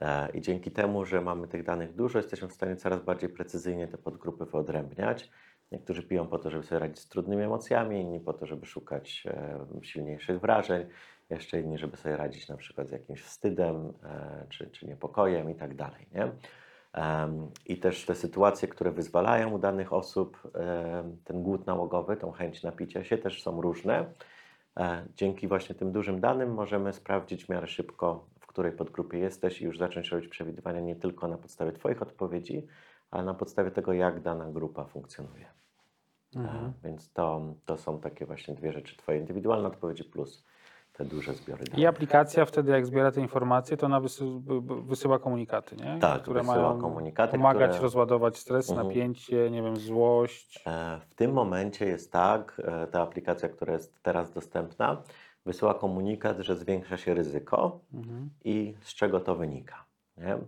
E, 0.00 0.30
I 0.30 0.40
dzięki 0.40 0.70
temu, 0.70 1.04
że 1.04 1.20
mamy 1.20 1.48
tych 1.48 1.62
danych 1.62 1.94
dużo, 1.94 2.18
jesteśmy 2.18 2.48
w 2.48 2.52
stanie 2.52 2.76
coraz 2.76 3.00
bardziej 3.00 3.28
precyzyjnie 3.28 3.88
te 3.88 3.98
podgrupy 3.98 4.44
wyodrębniać. 4.44 5.30
Niektórzy 5.72 6.02
piją 6.02 6.26
po 6.26 6.38
to, 6.38 6.50
żeby 6.50 6.64
sobie 6.64 6.78
radzić 6.78 6.98
z 6.98 7.08
trudnymi 7.08 7.42
emocjami, 7.42 8.00
inni 8.00 8.20
po 8.20 8.32
to, 8.32 8.46
żeby 8.46 8.66
szukać 8.66 9.26
e, 9.26 9.66
silniejszych 9.82 10.40
wrażeń, 10.40 10.86
jeszcze 11.30 11.60
inni, 11.60 11.78
żeby 11.78 11.96
sobie 11.96 12.16
radzić 12.16 12.48
na 12.48 12.56
przykład 12.56 12.88
z 12.88 12.92
jakimś 12.92 13.22
wstydem 13.22 13.92
e, 14.04 14.46
czy, 14.48 14.70
czy 14.70 14.86
niepokojem 14.86 15.50
i 15.50 15.54
tak 15.54 15.74
dalej. 15.74 16.06
Nie? 16.14 16.32
I 17.66 17.76
też 17.76 18.04
te 18.04 18.14
sytuacje, 18.14 18.68
które 18.68 18.90
wyzwalają 18.92 19.50
u 19.50 19.58
danych 19.58 19.92
osób 19.92 20.42
ten 21.24 21.42
głód 21.42 21.66
nałogowy, 21.66 22.16
tą 22.16 22.32
chęć 22.32 22.62
napicia 22.62 23.04
się, 23.04 23.18
też 23.18 23.42
są 23.42 23.60
różne. 23.60 24.06
E, 24.76 25.06
Dzięki 25.14 25.48
właśnie 25.48 25.74
tym 25.74 25.92
dużym 25.92 26.20
danym 26.20 26.54
możemy 26.54 26.92
sprawdzić 26.92 27.44
w 27.44 27.48
miarę 27.48 27.66
szybko, 27.66 28.26
w 28.40 28.46
której 28.46 28.72
podgrupie 28.72 29.18
jesteś 29.18 29.60
i 29.60 29.64
już 29.64 29.78
zacząć 29.78 30.08
robić 30.08 30.28
przewidywania 30.28 30.80
nie 30.80 30.96
tylko 30.96 31.28
na 31.28 31.38
podstawie 31.38 31.72
Twoich 31.72 32.02
odpowiedzi, 32.02 32.66
ale 33.10 33.24
na 33.24 33.34
podstawie 33.34 33.70
tego, 33.70 33.92
jak 33.92 34.20
dana 34.20 34.50
grupa 34.52 34.84
funkcjonuje. 34.84 35.46
Mhm. 36.36 36.64
E, 36.64 36.72
Więc 36.84 37.12
to, 37.12 37.54
to 37.64 37.76
są 37.76 38.00
takie 38.00 38.26
właśnie 38.26 38.54
dwie 38.54 38.72
rzeczy. 38.72 38.96
Twoje 38.96 39.18
indywidualne 39.18 39.68
odpowiedzi 39.68 40.04
plus 40.04 40.44
te 40.96 41.04
duże 41.04 41.34
zbiory 41.34 41.64
danych. 41.64 41.78
I 41.78 41.86
aplikacja 41.86 42.44
wtedy, 42.44 42.72
jak 42.72 42.86
zbiera 42.86 43.12
te 43.12 43.20
informacje, 43.20 43.76
to 43.76 43.86
ona 43.86 44.00
wysyła 44.86 45.18
komunikaty, 45.18 45.76
nie? 45.76 45.98
Tak, 46.00 46.22
które 46.22 46.40
wysyła 46.40 46.56
mają 46.68 46.80
komunikaty, 46.80 47.36
pomagać 47.36 47.70
które- 47.70 47.82
rozładować 47.82 48.38
stres, 48.38 48.70
Mhm. 48.70 48.88
napięcie, 48.88 49.50
nie 49.50 49.62
wiem, 49.62 49.76
złość. 49.76 50.62
E, 50.66 51.00
W 51.10 51.14
tym 51.14 51.32
momencie 51.32 51.86
jest 51.86 52.12
tak, 52.12 52.62
e, 52.64 52.86
ta 52.86 53.02
aplikacja, 53.02 53.48
która 53.48 53.72
jest 53.72 54.02
teraz 54.02 54.30
dostępna, 54.30 55.02
wysyła 55.46 55.74
komunikat, 55.74 56.38
że 56.38 56.56
zwiększa 56.56 56.96
się 56.96 57.14
ryzyko 57.14 57.80
Mhm. 57.94 58.30
i 58.44 58.74
z 58.80 58.94
czego 58.94 59.20
to 59.20 59.34
wynika. 59.34 59.84
Nie? 60.18 60.38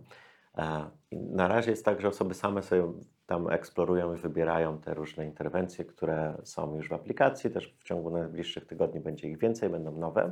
E, 0.57 0.89
Na 1.11 1.47
razie 1.47 1.71
jest 1.71 1.85
tak, 1.85 2.01
że 2.01 2.07
osoby 2.07 2.33
same 2.33 2.61
sobie 2.63 2.83
tam 3.29 3.49
eksplorują 3.49 4.13
i 4.13 4.17
wybierają 4.17 4.77
te 4.77 4.93
różne 4.93 5.25
interwencje, 5.25 5.85
które 5.85 6.37
są 6.43 6.75
już 6.75 6.89
w 6.89 6.93
aplikacji. 6.93 7.49
Też 7.49 7.75
w 7.79 7.83
ciągu 7.83 8.09
najbliższych 8.09 8.65
tygodni 8.65 8.99
będzie 8.99 9.29
ich 9.29 9.37
więcej, 9.37 9.69
będą 9.69 9.91
nowe. 9.91 10.31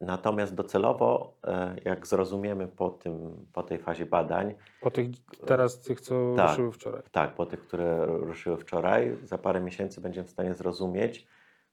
Natomiast 0.00 0.54
docelowo, 0.54 1.34
e, 1.44 1.76
jak 1.84 2.06
zrozumiemy 2.06 2.68
po, 2.68 2.90
tym, 2.90 3.46
po 3.52 3.62
tej 3.62 3.78
fazie 3.78 4.06
badań, 4.06 4.54
Po 4.80 4.90
tych 4.90 5.06
teraz 5.46 5.80
tych, 5.80 6.00
co 6.00 6.34
Tak. 6.36 6.48
ruszyły 6.48 6.72
wczoraj. 6.72 7.02
tak, 7.12 7.34
po 7.34 7.46
tych, 7.46 7.60
które 7.60 8.06
ruszyły 8.06 8.56
wczoraj, 8.56 9.16
za 9.24 9.38
parę 9.38 9.60
miesięcy 9.60 10.00
będziemy 10.00 10.26
w 10.28 10.30
stanie 10.30 10.54
zrozumieć, 10.54 11.26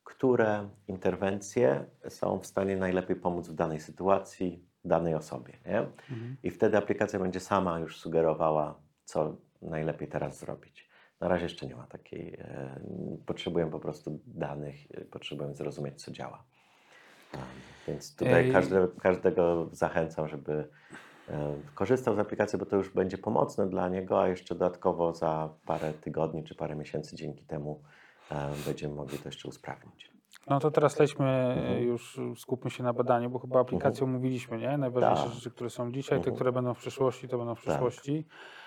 które 0.04 0.70
interwencje 0.88 1.86
są 2.10 2.40
w 2.40 2.46
stanie 2.46 2.78
najlepiej 2.78 3.16
pomóc 3.16 3.48
w 3.50 3.54
danej 3.54 3.80
sytuacji, 3.80 4.66
danej 4.86 5.16
osobie. 5.16 5.54
Nie? 5.66 5.80
Mhm. 5.80 6.38
I 6.44 6.50
wtedy 6.52 6.78
aplikacja 6.78 7.20
będzie 7.20 7.40
sama 7.40 7.80
już 7.80 7.98
sugerowała, 8.00 8.76
co 9.06 9.36
najlepiej 9.62 10.08
teraz 10.08 10.40
zrobić. 10.40 10.90
Na 11.20 11.28
razie 11.28 11.44
jeszcze 11.44 11.66
nie 11.68 11.76
ma 11.76 11.88
takiej. 11.88 12.34
E, 12.34 12.80
potrzebujemy 13.26 13.72
po 13.72 13.80
prostu 13.80 14.20
danych, 14.28 14.76
e, 14.92 15.02
potrzebujemy 15.06 15.56
zrozumieć, 15.56 16.04
co 16.04 16.12
działa. 16.12 16.44
Więc 17.88 18.16
tutaj 18.16 18.52
każde, 18.52 18.88
każdego 19.02 19.70
zachęcam, 19.72 20.28
żeby 20.28 20.68
e, 21.30 21.56
korzystał 21.76 22.16
z 22.16 22.20
aplikacji, 22.20 22.60
bo 22.60 22.66
to 22.66 22.76
już 22.76 22.90
będzie 22.90 23.18
pomocne 23.18 23.70
dla 23.70 23.90
niego, 23.90 24.22
a 24.22 24.28
jeszcze 24.28 24.56
dodatkowo 24.56 25.14
za 25.14 25.50
parę 25.66 25.94
tygodni 25.94 26.44
czy 26.44 26.56
parę 26.56 26.76
miesięcy 26.76 27.16
dzięki 27.16 27.46
temu 27.46 27.82
będziemy 28.66 28.96
mogli 28.96 29.18
to 29.18 29.30
jeszcze 29.30 29.48
usprawnić. 29.50 30.12
No 30.48 30.60
to 30.60 30.72
teraz 30.72 31.00
lećmy, 31.00 31.26
Mhm. 31.30 31.84
już 31.84 32.20
skupmy 32.38 32.72
się 32.72 32.84
na 32.84 32.94
badaniu, 32.94 33.30
bo 33.30 33.40
chyba 33.40 33.60
aplikację 33.60 34.04
omówiliśmy, 34.04 34.58
nie? 34.58 34.78
Najważniejsze 34.78 35.24
Tak. 35.24 35.34
rzeczy, 35.34 35.52
które 35.52 35.70
są 35.70 35.92
dzisiaj, 35.92 36.10
te, 36.18 36.22
Mhm. 36.22 36.36
które 36.36 36.52
będą 36.52 36.74
w 36.74 36.78
przyszłości, 36.78 37.28
to 37.28 37.38
będą 37.38 37.56
w 37.56 37.58
Tak. 37.58 37.66
przyszłości. 37.70 38.26
E, 38.28 38.61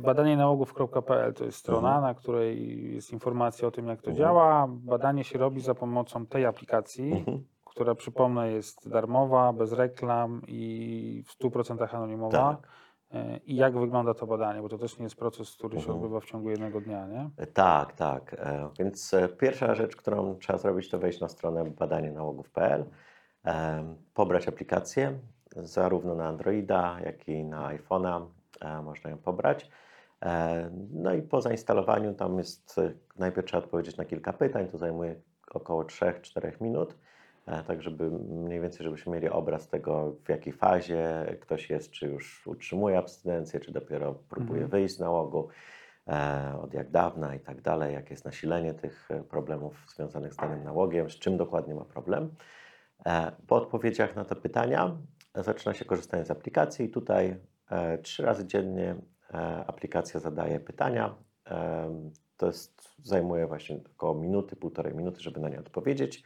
Badanie 0.00 0.36
nałogów.pl 0.36 1.34
to 1.34 1.44
jest 1.44 1.58
strona, 1.58 1.88
Mhm. 1.96 2.02
na 2.04 2.14
której 2.14 2.94
jest 2.94 3.12
informacja 3.12 3.68
o 3.68 3.70
tym, 3.70 3.86
jak 3.88 4.02
to 4.02 4.10
Mhm. 4.10 4.16
działa. 4.18 4.66
Badanie 4.70 5.24
się 5.24 5.38
robi 5.38 5.60
za 5.60 5.74
pomocą 5.74 6.26
tej 6.26 6.46
aplikacji, 6.46 7.12
Mhm. 7.12 7.44
która 7.64 7.94
przypomnę 7.94 8.52
jest 8.52 8.88
darmowa, 8.88 9.52
bez 9.52 9.72
reklam 9.72 10.42
i 10.48 11.22
w 11.26 11.32
100% 11.32 11.94
anonimowa. 11.94 12.38
Tak. 12.56 12.68
E, 13.14 13.36
I 13.36 13.56
jak 13.56 13.78
wygląda 13.78 14.14
to 14.14 14.26
badanie? 14.26 14.62
Bo 14.62 14.68
to 14.68 14.78
też 14.78 14.98
nie 14.98 15.04
jest 15.04 15.16
proces, 15.16 15.54
który 15.56 15.80
się 15.80 15.92
odbywa 15.92 16.20
w 16.20 16.24
ciągu 16.24 16.50
jednego 16.50 16.80
dnia, 16.80 17.06
nie? 17.06 17.30
E, 17.36 17.46
Tak, 17.46 17.92
tak. 17.92 18.34
E, 18.38 18.68
Więc 18.78 19.14
e, 19.14 19.28
pierwsza 19.28 19.74
rzecz, 19.74 19.96
którą 19.96 20.34
trzeba 20.38 20.58
zrobić, 20.58 20.90
to 20.90 20.98
wejść 20.98 21.20
na 21.20 21.28
stronę 21.28 21.64
badanienałogów.pl, 21.70 22.84
pobrać 24.14 24.48
aplikację, 24.48 25.18
zarówno 25.56 26.14
na 26.14 26.24
Androida, 26.28 26.96
jak 27.04 27.28
i 27.28 27.44
na 27.44 27.68
iPhone'a 27.76 28.22
e, 28.22 28.26
można 28.84 29.10
ją 29.10 29.18
pobrać. 29.18 29.70
E, 30.22 30.70
No 30.92 31.14
i 31.14 31.22
po 31.22 31.40
zainstalowaniu 31.40 32.14
tam 32.14 32.38
jest, 32.38 32.78
e, 32.78 32.92
najpierw 33.18 33.46
trzeba 33.46 33.62
odpowiedzieć 33.64 33.96
na 33.96 34.04
kilka 34.04 34.32
pytań, 34.32 34.68
to 34.68 34.78
zajmuje 34.78 35.14
około 35.50 35.84
3-4 35.84 36.60
minut, 36.62 36.96
e, 37.46 37.62
tak 37.64 37.82
żeby 37.82 38.10
mniej 38.10 38.60
więcej, 38.60 38.84
żebyśmy 38.84 39.12
mieli 39.12 39.28
obraz 39.28 39.68
tego, 39.68 40.16
w 40.24 40.28
jakiej 40.28 40.52
fazie 40.52 41.26
ktoś 41.40 41.70
jest, 41.70 41.90
czy 41.90 42.06
już 42.06 42.46
utrzymuje 42.46 42.98
abstynencję, 42.98 43.60
czy 43.60 43.72
dopiero 43.72 44.14
próbuje 44.14 44.62
Mhm. 44.62 44.70
wyjść 44.70 44.96
z 44.96 45.00
nałogu 45.00 45.48
od 46.62 46.74
jak 46.74 46.90
dawna 46.90 47.34
i 47.34 47.40
tak 47.40 47.60
dalej, 47.60 47.94
jakie 47.94 48.10
jest 48.10 48.24
nasilenie 48.24 48.74
tych 48.74 49.08
problemów 49.30 49.84
związanych 49.88 50.34
z 50.34 50.36
danym 50.36 50.64
nałogiem, 50.64 51.10
z 51.10 51.18
czym 51.18 51.36
dokładnie 51.36 51.74
ma 51.74 51.84
problem. 51.84 52.34
Po 53.46 53.56
odpowiedziach 53.56 54.16
na 54.16 54.24
te 54.24 54.36
pytania 54.36 54.96
zaczyna 55.34 55.74
się 55.74 55.84
korzystanie 55.84 56.24
z 56.24 56.30
aplikacji 56.30 56.86
i 56.86 56.90
tutaj 56.90 57.36
trzy 58.02 58.22
razy 58.22 58.46
dziennie 58.46 58.96
e, 59.34 59.36
aplikacja 59.66 60.20
zadaje 60.20 60.60
pytania. 60.60 61.14
Em, 61.44 62.10
To 62.36 62.46
jest, 62.46 62.94
zajmuje 63.02 63.46
właśnie 63.46 63.80
około 63.96 64.14
minuty, 64.14 64.56
półtorej 64.56 64.94
minuty, 64.94 65.20
żeby 65.20 65.40
na 65.40 65.48
nie 65.48 65.58
odpowiedzieć. 65.60 66.22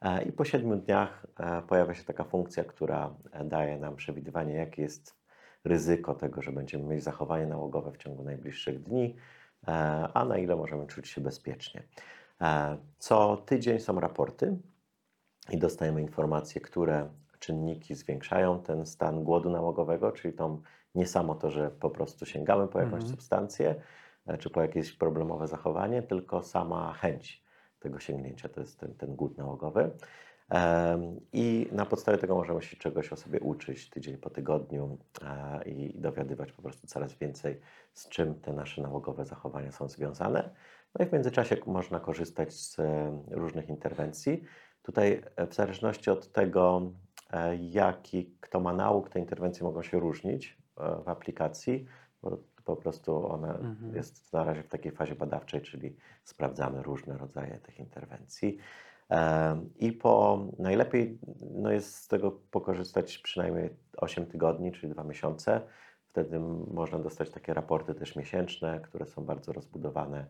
E, 0.00 0.22
I 0.22 0.32
po 0.32 0.44
siedmiu 0.44 0.76
dniach 0.76 1.26
e, 1.38 1.62
pojawia 1.62 1.94
się 1.94 2.04
taka 2.04 2.24
funkcja, 2.24 2.64
która 2.64 3.14
e, 3.32 3.44
daje 3.44 3.78
nam 3.78 3.96
przewidywanie, 3.96 4.54
jakie 4.54 4.82
jest 4.82 5.16
ryzyko 5.64 6.14
tego, 6.14 6.42
że 6.42 6.52
będziemy 6.52 6.84
mieć 6.84 7.02
zachowanie 7.04 7.46
nałogowe 7.46 7.92
w 7.92 7.96
ciągu 7.96 8.22
najbliższych 8.22 8.82
dni, 8.82 9.16
e, 9.68 9.70
a 10.14 10.24
na 10.24 10.38
ile 10.38 10.56
możemy 10.56 10.86
czuć 10.86 11.08
się 11.08 11.20
bezpiecznie. 11.20 11.82
E, 12.40 12.76
Co 12.98 13.36
tydzień 13.36 13.80
są 13.80 14.00
raporty 14.00 14.56
i 15.50 15.58
dostajemy 15.58 16.00
informacje, 16.02 16.60
które 16.60 17.08
czynniki 17.38 17.94
zwiększają 17.94 18.62
ten 18.62 18.86
stan 18.86 19.24
głodu 19.24 19.50
nałogowego, 19.50 20.12
czyli 20.12 20.34
tą 20.34 20.62
nie 20.94 21.06
samo 21.06 21.34
to, 21.34 21.50
że 21.50 21.70
po 21.70 21.90
prostu 21.90 22.26
sięgamy 22.26 22.68
po 22.68 22.78
jakąś 22.78 22.94
Mhm. 22.94 23.10
substancję 23.10 23.74
e, 24.26 24.38
czy 24.38 24.50
po 24.50 24.62
jakieś 24.62 24.92
problemowe 24.92 25.48
zachowanie, 25.48 26.02
tylko 26.02 26.42
sama 26.42 26.92
chęć 26.92 27.44
tego 27.80 27.98
sięgnięcia, 28.00 28.48
to 28.48 28.60
jest 28.60 28.80
ten, 28.80 28.94
ten 28.94 29.16
głód 29.16 29.38
nałogowy. 29.38 29.90
I 31.32 31.68
na 31.72 31.86
podstawie 31.86 32.18
tego 32.18 32.34
możemy 32.34 32.62
się 32.62 32.76
czegoś 32.76 33.12
o 33.12 33.16
sobie 33.16 33.40
uczyć 33.40 33.90
tydzień 33.90 34.16
po 34.16 34.30
tygodniu 34.30 34.98
e, 35.22 35.62
i 35.68 36.00
dowiadywać 36.00 36.52
po 36.52 36.62
prostu 36.62 36.86
coraz 36.86 37.14
więcej, 37.14 37.60
z 37.92 38.08
czym 38.08 38.34
te 38.34 38.52
nasze 38.52 38.82
nałogowe 38.82 39.24
zachowania 39.24 39.72
są 39.72 39.88
związane. 39.88 40.50
No 40.98 41.04
i 41.04 41.08
w 41.08 41.12
międzyczasie 41.12 41.56
można 41.66 42.00
korzystać 42.00 42.52
z 42.52 42.78
e, 42.78 43.12
różnych 43.30 43.68
interwencji. 43.68 44.42
Tutaj 44.82 45.22
w 45.50 45.54
zależności 45.54 46.10
od 46.10 46.32
tego, 46.32 46.92
jaki 47.60 48.36
kto 48.40 48.60
ma 48.60 48.72
nauk, 48.72 49.08
te 49.08 49.18
interwencje 49.18 49.64
mogą 49.64 49.82
się 49.82 50.00
różnić 50.00 50.59
w 51.04 51.08
aplikacji, 51.08 51.86
bo 52.22 52.38
po 52.64 52.76
prostu 52.76 53.26
ona 53.32 53.54
Mhm. 53.58 53.94
jest 53.94 54.32
na 54.32 54.44
razie 54.44 54.62
w 54.62 54.68
takiej 54.68 54.92
fazie 54.92 55.14
badawczej, 55.14 55.62
czyli 55.62 55.96
sprawdzamy 56.24 56.82
różne 56.82 57.18
rodzaje 57.18 57.58
tych 57.58 57.78
interwencji. 57.78 58.58
I 59.78 59.92
po 59.92 60.46
najlepiej 60.58 61.18
no 61.54 61.72
jest 61.72 61.94
z 61.94 62.08
tego 62.08 62.30
pokorzystać 62.50 63.18
przynajmniej 63.18 63.70
8 63.96 64.26
tygodni, 64.26 64.72
czyli 64.72 64.92
2 64.92 65.04
miesiące. 65.04 65.60
Wtedy 66.04 66.38
można 66.70 66.98
dostać 66.98 67.30
takie 67.30 67.54
raporty 67.54 67.94
też 67.94 68.16
miesięczne, 68.16 68.80
które 68.80 69.06
są 69.06 69.24
bardzo 69.24 69.52
rozbudowane, 69.52 70.26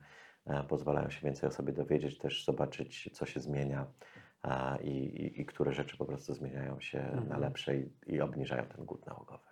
e, 0.47 0.65
pozwalają 0.65 1.11
się 1.11 1.21
więcej 1.21 1.49
o 1.49 1.53
sobie 1.53 1.73
dowiedzieć, 1.73 2.19
też 2.19 2.45
zobaczyć, 2.45 3.11
co 3.13 3.27
się 3.27 3.41
zmienia 3.41 3.87
e, 4.45 4.83
i, 4.83 4.91
i, 5.25 5.41
i 5.41 5.47
które 5.47 5.73
rzeczy 5.73 5.97
po 5.97 6.05
prostu 6.05 6.35
zmieniają 6.35 6.81
się 6.81 6.99
na 6.99 7.21
Mhm. 7.21 7.41
lepsze 7.41 7.77
i, 7.77 7.91
i 8.07 8.21
obniżają 8.21 8.67
ten 8.67 8.85
głód 8.85 9.07
nałogowy. 9.07 9.50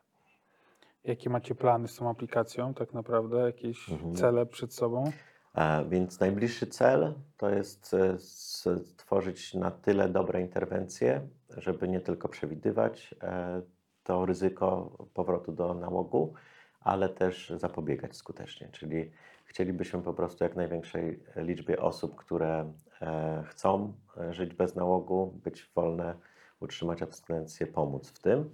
Jakie 1.09 1.31
macie 1.31 1.55
plany 1.55 1.89
z 1.89 1.97
tą 1.97 2.11
aplikacją 2.11 2.75
tak 2.75 2.93
naprawdę? 2.95 3.39
Jakieś 3.39 3.89
Mhm. 3.93 4.15
cele 4.15 4.47
przed 4.47 4.75
sobą? 4.75 5.13
E, 5.55 5.85
Więc 5.89 6.21
najbliższy 6.21 6.67
cel 6.67 7.15
to 7.37 7.51
jest 7.51 7.95
e, 7.95 8.19
stworzyć 8.19 9.55
na 9.55 9.71
tyle 9.71 10.09
dobre 10.09 10.41
interwencje, 10.41 11.29
żeby 11.57 11.89
nie 11.89 12.01
tylko 12.01 12.29
przewidywać 12.29 13.15
e, 13.23 13.63
to 14.05 14.27
ryzyko 14.27 14.91
powrotu 15.15 15.53
do 15.53 15.75
nałogu, 15.75 16.35
ale 16.81 17.09
też 17.09 17.53
zapobiegać 17.57 18.17
skutecznie. 18.17 18.69
Czyli 18.73 19.11
chcielibyśmy 19.45 20.03
po 20.03 20.15
prostu 20.15 20.45
jak 20.45 20.57
największej 20.57 21.23
liczbie 21.37 21.83
osób, 21.83 22.17
które 22.17 22.73
e, 23.03 23.43
chcą 23.47 23.93
żyć 24.31 24.55
bez 24.55 24.75
nałogu, 24.75 25.41
być 25.45 25.71
wolne, 25.75 26.15
utrzymać 26.61 27.03
abstynencję, 27.03 27.67
pomóc 27.67 28.11
w 28.11 28.19
tym. 28.19 28.51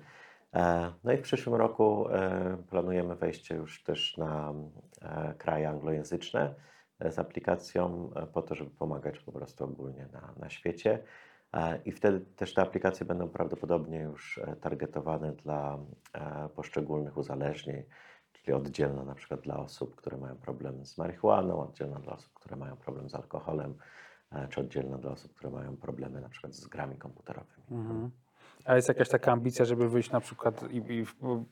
E, 0.54 0.92
No 1.04 1.12
i 1.12 1.16
w 1.16 1.22
przyszłym 1.22 1.54
roku 1.54 2.08
e, 2.08 2.56
planujemy 2.70 3.16
wejście 3.16 3.54
już 3.54 3.82
też 3.82 4.16
na 4.16 4.54
e, 5.02 5.34
kraje 5.38 5.68
anglojęzyczne 5.68 6.54
z 7.10 7.18
aplikacją 7.18 8.10
po 8.32 8.42
to, 8.42 8.54
żeby 8.54 8.70
pomagać 8.70 9.18
po 9.18 9.32
prostu 9.32 9.64
ogólnie 9.64 10.08
na, 10.12 10.34
na 10.36 10.50
świecie. 10.50 11.02
I 11.84 11.92
wtedy 11.92 12.20
też 12.20 12.54
te 12.54 12.62
aplikacje 12.62 13.06
będą 13.06 13.28
prawdopodobnie 13.28 14.00
już 14.00 14.40
targetowane 14.60 15.32
dla 15.32 15.78
poszczególnych 16.54 17.16
uzależnień, 17.16 17.82
czyli 18.32 18.52
oddzielna 18.52 19.04
na 19.04 19.14
przykład 19.14 19.40
dla 19.40 19.56
osób, 19.56 19.96
które 19.96 20.16
mają 20.16 20.36
problem 20.36 20.86
z 20.86 20.98
marihuaną, 20.98 21.60
oddzielna 21.60 21.98
dla 21.98 22.12
osób, 22.12 22.32
które 22.34 22.56
mają 22.56 22.76
problem 22.76 23.08
z 23.08 23.14
alkoholem, 23.14 23.74
czy 24.50 24.60
oddzielna 24.60 24.98
dla 24.98 25.10
osób, 25.10 25.34
które 25.34 25.50
mają 25.50 25.76
problemy 25.76 26.20
na 26.20 26.28
przykład 26.28 26.54
z 26.54 26.66
grami 26.66 26.96
komputerowymi. 26.96 27.66
Mhm. 27.70 28.10
A 28.64 28.76
jest 28.76 28.88
jakaś 28.88 29.08
taka 29.08 29.32
ambicja, 29.32 29.64
żeby 29.64 29.88
wyjść 29.88 30.10
na 30.10 30.20
przykład 30.20 30.64
i, 30.72 30.76
i 30.76 31.04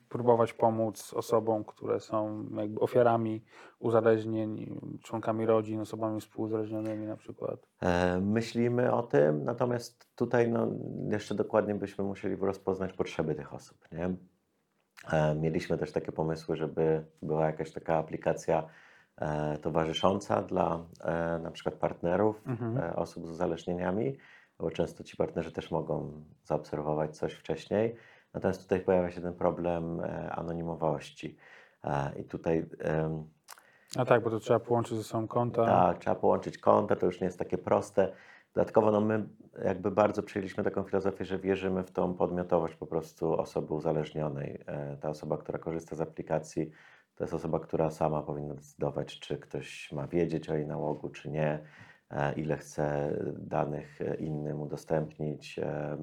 próbować 0.09 0.53
pomóc 0.53 1.13
osobom, 1.13 1.63
które 1.63 1.99
są 1.99 2.45
jakby 2.55 2.79
ofiarami 2.79 3.43
uzależnień, 3.79 4.79
członkami 5.03 5.45
rodzin, 5.45 5.79
osobami 5.79 6.21
współuzależnionymi 6.21 7.07
na 7.07 7.17
przykład? 7.17 7.59
E, 7.81 8.19
Myślimy 8.19 8.93
o 8.93 9.03
tym, 9.03 9.43
natomiast 9.43 10.15
tutaj 10.15 10.49
no, 10.51 10.67
jeszcze 11.11 11.35
dokładnie 11.35 11.75
byśmy 11.75 12.03
musieli 12.03 12.35
rozpoznać 12.35 12.93
potrzeby 12.93 13.35
tych 13.35 13.53
osób. 13.53 13.77
Nie? 13.91 14.15
E, 15.11 15.35
Mieliśmy 15.35 15.77
też 15.77 15.91
takie 15.91 16.11
pomysły, 16.11 16.55
żeby 16.55 17.05
była 17.21 17.45
jakaś 17.45 17.71
taka 17.71 17.95
aplikacja 17.97 18.63
e, 19.17 19.57
towarzysząca 19.57 20.41
dla 20.41 20.85
na 21.43 21.51
przykład 21.51 21.75
partnerów 21.75 22.41
Mhm. 22.47 22.93
osób 22.95 23.27
z 23.27 23.29
uzależnieniami, 23.29 24.17
bo 24.63 24.71
często 24.71 25.03
ci 25.03 25.17
partnerzy 25.17 25.51
też 25.51 25.71
mogą 25.71 26.23
zaobserwować 26.43 27.17
coś 27.17 27.33
wcześniej. 27.33 27.95
Natomiast 28.33 28.61
tutaj 28.61 28.79
pojawia 28.79 29.11
się 29.11 29.21
ten 29.21 29.33
problem 29.33 29.99
e, 29.99 30.31
anonimowości. 30.31 31.37
E, 31.83 32.11
I 32.19 32.23
tutaj 32.23 32.65
A 33.97 34.05
tak, 34.05 34.23
bo 34.23 34.29
to 34.29 34.39
trzeba 34.39 34.59
połączyć 34.59 34.97
ze 34.97 35.03
sobą 35.03 35.27
konta. 35.27 35.65
tak, 35.65 35.97
trzeba 35.97 36.15
połączyć 36.15 36.57
konta, 36.57 36.95
to 36.95 37.05
już 37.05 37.21
nie 37.21 37.25
jest 37.25 37.39
takie 37.39 37.57
proste. 37.57 38.11
Dodatkowo 38.53 38.91
no 38.91 39.01
my 39.01 39.25
jakby 39.63 39.91
bardzo 39.91 40.23
przyjęliśmy 40.23 40.63
taką 40.63 40.83
filozofię, 40.83 41.25
że 41.25 41.39
wierzymy 41.39 41.83
w 41.83 41.91
tą 41.91 42.13
podmiotowość 42.13 42.75
po 42.75 42.87
prostu 42.87 43.39
osoby 43.39 43.73
uzależnionej. 43.73 44.63
E, 44.67 44.97
Ta 45.01 45.09
osoba, 45.09 45.37
która 45.37 45.59
korzysta 45.59 45.95
z 45.95 46.01
aplikacji, 46.01 46.71
to 47.15 47.23
jest 47.23 47.33
osoba, 47.33 47.59
która 47.59 47.91
sama 47.91 48.21
powinna 48.21 48.53
decydować, 48.53 49.19
czy 49.19 49.37
ktoś 49.37 49.91
ma 49.91 50.07
wiedzieć 50.07 50.49
o 50.49 50.55
jej 50.55 50.67
nałogu, 50.67 51.09
czy 51.09 51.29
nie, 51.29 51.59
ile 52.35 52.57
chce 52.57 53.17
danych 53.37 54.01
e, 54.01 54.15
innym 54.15 54.61
udostępnić. 54.61 55.59
E, 55.59 55.97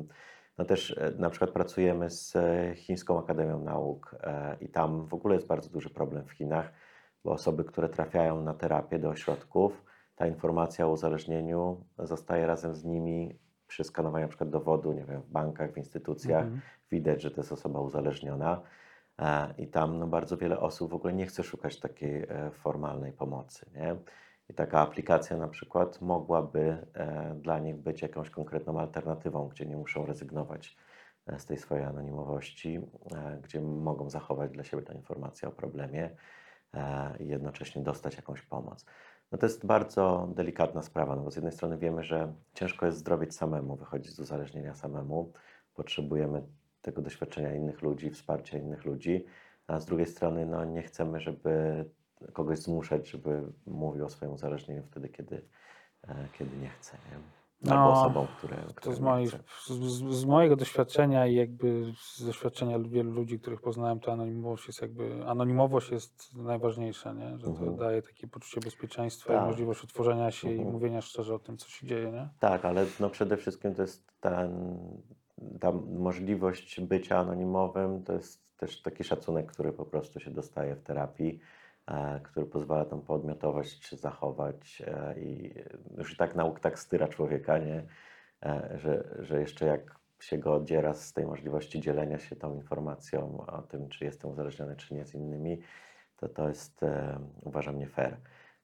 No 0.61 0.65
też 0.65 0.91
e, 0.99 1.13
na 1.19 1.31
przykład 1.31 1.51
pracujemy 1.51 2.11
z 2.11 2.37
e, 2.37 2.75
Chińską 2.75 3.19
Akademią 3.19 3.61
Nauk 3.61 4.17
e, 4.23 4.57
i 4.61 4.69
tam 4.69 5.07
w 5.07 5.15
ogóle 5.15 5.35
jest 5.35 5.47
bardzo 5.47 5.71
duży 5.71 5.91
problem 5.91 6.25
w 6.27 6.33
Chinach, 6.33 6.73
bo 7.25 7.33
osoby, 7.33 7.65
które 7.65 7.89
trafiają 7.89 8.43
na 8.43 8.55
terapię 8.55 8.99
do 8.99 9.09
ośrodków, 9.09 9.85
ta 10.17 10.27
informacja 10.27 10.87
o 10.87 10.91
uzależnieniu 10.91 11.85
zostaje 11.99 12.47
razem 12.47 12.75
z 12.75 12.85
nimi 12.85 13.39
przy 13.67 13.85
skanowaniu 13.85 14.25
na 14.25 14.29
przykład 14.29 14.51
dowodu, 14.51 14.93
nie 14.93 15.05
wiem, 15.05 15.23
w 15.23 15.31
bankach, 15.31 15.73
w 15.73 15.77
instytucjach. 15.77 16.45
Mhm. 16.45 16.61
Widać, 16.91 17.23
że 17.23 17.31
to 17.31 17.41
jest 17.41 17.53
osoba 17.53 17.81
uzależniona 17.81 18.61
e, 19.19 19.55
i 19.59 19.67
tam 19.67 19.99
no, 19.99 20.07
bardzo 20.07 20.37
wiele 20.37 20.59
osób 20.61 20.91
w 20.91 20.95
ogóle 20.95 21.13
nie 21.13 21.27
chce 21.27 21.43
szukać 21.43 21.81
takiej 21.81 22.23
e, 22.23 22.51
formalnej 22.51 23.13
pomocy. 23.13 23.67
Nie? 23.75 23.97
I 24.51 24.55
taka 24.55 24.81
aplikacja 24.81 25.37
na 25.37 25.49
przykład 25.49 26.01
mogłaby 26.01 26.87
e, 26.95 27.35
dla 27.35 27.59
nich 27.59 27.77
być 27.77 28.03
jakąś 28.03 28.31
konkretną 28.31 28.81
alternatywą, 28.81 29.49
gdzie 29.49 29.67
nie 29.67 29.77
muszą 29.77 30.07
rezygnować 30.07 30.77
e, 31.27 31.39
z 31.39 31.47
tej 31.47 31.59
swojej 31.59 31.85
anonimowości, 31.85 32.81
e, 33.13 33.39
gdzie 33.43 33.61
mogą 33.61 34.11
zachować 34.11 34.51
dla 34.51 34.65
siebie 34.65 34.83
tę 34.83 34.95
informację 34.95 35.49
o 35.49 35.53
problemie. 35.53 36.11
i 37.21 37.27
jednocześnie 37.27 37.83
dostać 37.83 38.17
jakąś 38.17 38.43
pomoc. 38.43 38.85
No 39.33 39.39
to 39.39 39.47
jest 39.47 39.67
bardzo 39.67 40.29
delikatna 40.35 40.83
sprawa, 40.83 41.17
no 41.17 41.23
bo 41.23 41.31
z 41.31 41.37
jednej 41.37 41.53
strony 41.53 41.79
wiemy, 41.79 42.05
że 42.05 42.33
ciężko 42.55 42.87
jest 42.87 42.99
zdrowieć 42.99 43.35
samemu, 43.35 43.77
wychodzić 43.77 44.13
z 44.13 44.21
uzależnienia 44.21 44.75
samemu. 44.75 45.33
Potrzebujemy 45.75 46.43
tego 46.83 47.03
doświadczenia 47.03 47.55
innych 47.55 47.83
ludzi, 47.83 48.11
wsparcia 48.11 48.59
innych 48.59 48.85
ludzi, 48.85 49.25
a 49.67 49.81
z 49.81 49.87
drugiej 49.87 50.07
strony 50.07 50.47
no, 50.47 50.65
nie 50.65 50.83
chcemy, 50.83 51.21
żeby 51.21 51.85
kogoś 52.33 52.59
zmuszać, 52.59 53.09
żeby 53.11 53.43
mówił 53.67 54.05
o 54.05 54.11
swoim 54.11 54.33
uzależnieniu 54.33 54.83
wtedy, 54.83 55.09
kiedy, 55.09 55.43
e, 56.09 56.29
kiedy 56.39 56.57
nie 56.57 56.69
chce. 56.69 56.97
Nie? 57.11 57.19
Albo 57.73 57.85
No, 57.85 57.93
osobom, 57.93 58.27
które, 58.39 58.57
To 58.57 58.75
które 58.75 58.95
z, 58.95 59.01
moich, 59.01 59.31
z, 59.67 59.69
z- 60.15 60.25
mojego 60.25 60.57
doświadczenia 60.57 61.27
i 61.27 61.35
jakby 61.35 61.93
z 62.03 62.27
doświadczenia 62.27 62.79
wielu 62.79 63.11
ludzi, 63.13 63.41
których 63.41 63.61
poznałem, 63.61 64.01
to 64.01 64.13
anonimowość 64.13 64.67
jest 64.67 64.83
jakby, 64.83 65.25
anonimowość 65.27 65.91
jest 65.91 66.37
najważniejsza, 66.37 67.13
nie? 67.13 67.39
że 67.39 67.45
to 67.45 67.51
Mhm. 67.51 67.77
daje 67.77 68.03
takie 68.03 68.29
poczucie 68.29 68.61
bezpieczeństwa 68.61 69.33
Tak. 69.35 69.43
i 69.43 69.47
możliwość 69.47 69.85
otworzenia 69.85 70.31
się 70.31 70.49
i 70.49 70.55
Mhm. 70.55 70.73
mówienia 70.73 71.01
szczerze 71.01 71.35
o 71.35 71.39
tym, 71.39 71.57
co 71.57 71.69
się 71.69 71.87
dzieje. 71.87 72.13
Nie? 72.13 72.29
Tak, 72.39 72.65
ale 72.65 72.87
no 73.01 73.11
przede 73.11 73.37
wszystkim 73.37 73.75
to 73.75 73.83
jest 73.83 74.13
ten, 74.21 74.79
ta 75.61 75.73
możliwość 75.99 76.81
bycia 76.81 77.19
anonimowym, 77.19 78.03
to 78.05 78.13
jest 78.13 78.57
też 78.57 78.83
taki 78.83 79.05
szacunek, 79.05 79.53
który 79.53 79.73
po 79.73 79.85
prostu 79.85 80.21
się 80.21 80.31
dostaje 80.31 80.77
w 80.77 80.83
terapii, 80.83 81.41
który 82.23 82.47
pozwala 82.47 82.85
tą 82.85 83.01
podmiotowość 83.01 84.01
zachować 84.01 84.83
e, 84.87 85.21
i 85.21 85.55
już 85.99 86.13
i 86.13 86.17
tak 86.17 86.35
nauk 86.35 86.61
tak 86.61 86.79
styra 86.79 87.09
człowieka, 87.09 87.59
nie? 87.59 87.87
E, 88.43 88.79
że, 88.79 89.17
że 89.19 89.41
jeszcze 89.41 89.67
jak 89.67 90.01
się 90.21 90.39
go 90.39 90.55
oddziera 90.55 90.95
z 90.95 91.13
tej 91.13 91.27
możliwości 91.27 91.81
dzielenia 91.81 92.19
się 92.19 92.37
tą 92.37 92.55
informacją 92.55 93.47
o 93.47 93.63
tym, 93.63 93.89
czy 93.89 94.05
jestem 94.05 94.31
uzależniony, 94.31 94.77
czy 94.77 94.95
nie 94.95 95.07
z 95.07 95.15
innymi, 95.15 95.61
to 96.17 96.29
to 96.29 96.49
jest, 96.49 96.83
e, 96.83 97.19
uważam, 97.43 97.79
nie 97.79 97.87
fair. 97.89 98.17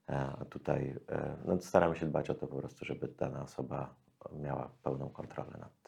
E, 0.09 0.15
A 0.41 0.45
tutaj 0.45 0.97
e, 1.09 1.37
no, 1.45 1.61
staramy 1.61 1.97
się 1.97 2.07
dbać 2.07 2.31
o 2.31 2.35
to 2.35 2.47
po 2.47 2.57
prostu, 2.57 2.85
żeby 2.85 3.09
dana 3.09 3.43
osoba 3.43 3.95
miała 4.33 4.71
pełną 4.83 5.11
kontrolę 5.11 5.59
nad 5.61 5.83
tym. 5.83 5.86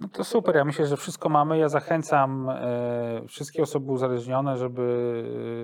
No 0.00 0.08
to 0.08 0.24
super, 0.24 0.56
ja 0.56 0.64
myślę, 0.64 0.86
że 0.86 0.96
wszystko 0.96 1.28
mamy. 1.28 1.58
Ja 1.58 1.68
zachęcam 1.68 2.50
e, 2.50 3.22
wszystkie 3.28 3.62
osoby 3.62 3.92
uzależnione, 3.92 4.56
żeby 4.56 4.82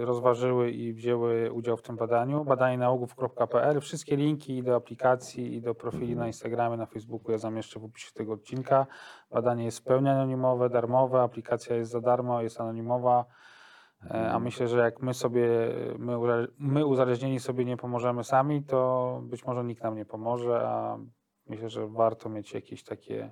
e, 0.03 0.05
rozważyły 0.05 0.70
i 0.70 0.92
wzięły 0.92 1.53
udział 1.53 1.77
w 1.77 1.83
tym 1.83 1.97
badaniu. 1.97 2.44
Badanie 2.44 2.79
naugów.pl. 2.79 3.81
Wszystkie 3.81 4.16
linki 4.16 4.57
i 4.57 4.62
do 4.62 4.77
aplikacji 4.77 5.55
i 5.55 5.61
do 5.61 5.75
profili 5.75 6.16
na 6.16 6.27
Instagramie, 6.27 6.77
na 6.77 6.87
Facebooku 6.87 7.33
ja 7.33 7.38
zamieszczę 7.38 7.81
w 7.81 7.85
opisie 7.85 8.12
tego 8.14 8.33
odcinka. 8.33 8.87
Badanie 9.31 9.64
jest 9.64 9.79
w 9.79 9.83
pełni 9.83 10.09
anonimowe, 10.09 10.70
darmowe, 10.70 11.23
aplikacja 11.23 11.77
jest 11.77 11.90
za 11.90 12.01
darmo, 12.01 12.42
jest 12.42 12.61
anonimowa. 12.61 13.25
E, 14.11 14.33
A 14.33 14.38
myślę, 14.38 14.68
że 14.68 14.79
jak 14.79 15.03
my 15.03 15.14
sobie, 15.14 15.49
my, 15.99 16.18
my 16.59 16.87
uzależnieni 16.87 17.40
sobie 17.40 17.64
nie 17.64 17.77
pomożemy 17.77 18.25
sami, 18.25 18.62
to 18.64 19.20
być 19.25 19.44
może 19.44 19.64
nikt 19.64 19.83
nam 19.83 19.97
nie 19.97 20.05
pomoże, 20.05 20.68
a 20.68 20.99
myślę, 21.47 21.68
że 21.68 21.87
warto 21.87 22.29
mieć 22.29 22.55
jakieś 22.55 22.85
takie 22.85 23.31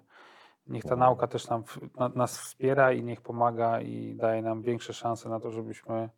Niech 0.66 0.84
ta 0.84 0.96
nauka 0.96 1.26
też 1.26 1.48
nam, 1.48 1.64
na, 1.98 2.08
nas 2.08 2.38
wspiera 2.38 2.92
i 2.92 3.02
niech 3.04 3.20
pomaga 3.20 3.80
i 3.80 4.14
daje 4.14 4.42
nam 4.42 4.62
większe 4.62 4.92
szanse 4.92 5.28
na 5.28 5.40
to, 5.40 5.50
żebyśmy 5.50 6.08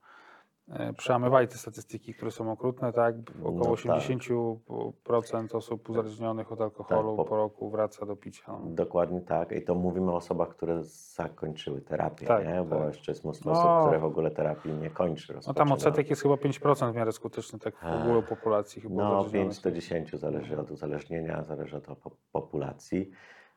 e, 0.68 0.92
przełamywali 0.92 1.48
te 1.48 1.54
statystyki, 1.58 2.14
które 2.14 2.30
są 2.30 2.52
okrutne, 2.52 2.92
tak? 2.92 3.14
Około 3.44 3.58
No 3.58 3.64
tak. 3.64 3.74
80% 3.84 5.56
osób 5.56 5.90
uzależnionych 5.90 6.52
od 6.52 6.60
alkoholu 6.60 7.16
po- 7.16 7.24
po 7.24 7.36
roku 7.36 7.70
wraca 7.70 8.06
do 8.06 8.16
picia. 8.16 8.42
No. 8.52 8.60
Dokładnie 8.64 9.20
tak. 9.20 9.52
I 9.52 9.62
to 9.62 9.74
mówimy 9.74 10.10
o 10.12 10.16
osobach, 10.16 10.48
które 10.48 10.84
zakończyły 10.84 11.80
terapię, 11.80 12.26
Tak, 12.26 12.46
nie? 12.46 12.62
bo 12.62 12.76
tak. 12.76 12.86
jeszcze 12.86 13.12
jest 13.12 13.24
mnóstwo 13.24 13.50
No. 13.52 13.60
osób, 13.78 13.86
które 13.86 14.00
w 14.00 14.04
ogóle 14.04 14.30
terapii 14.30 14.72
nie 14.72 14.90
kończy. 14.90 15.38
no 15.46 15.54
tam 15.54 15.72
odsetek 15.72 16.10
jest 16.10 16.22
chyba 16.22 16.34
5% 16.34 16.92
w 16.92 16.94
miarę 16.96 17.12
skuteczny, 17.12 17.58
tak 17.58 17.74
w 17.76 18.02
ogóle 18.02 18.22
populacji 18.22 18.82
chyba 18.82 18.94
No, 18.94 19.08
uzależnionych. 19.20 19.32
5 19.52 19.60
do 19.62 19.70
10 19.72 20.16
zależy 20.16 20.58
od 20.60 20.70
uzależnienia, 20.70 21.42
zależy 21.42 21.76
od 21.76 21.84
po- 21.86 22.10
populacji. 22.32 23.10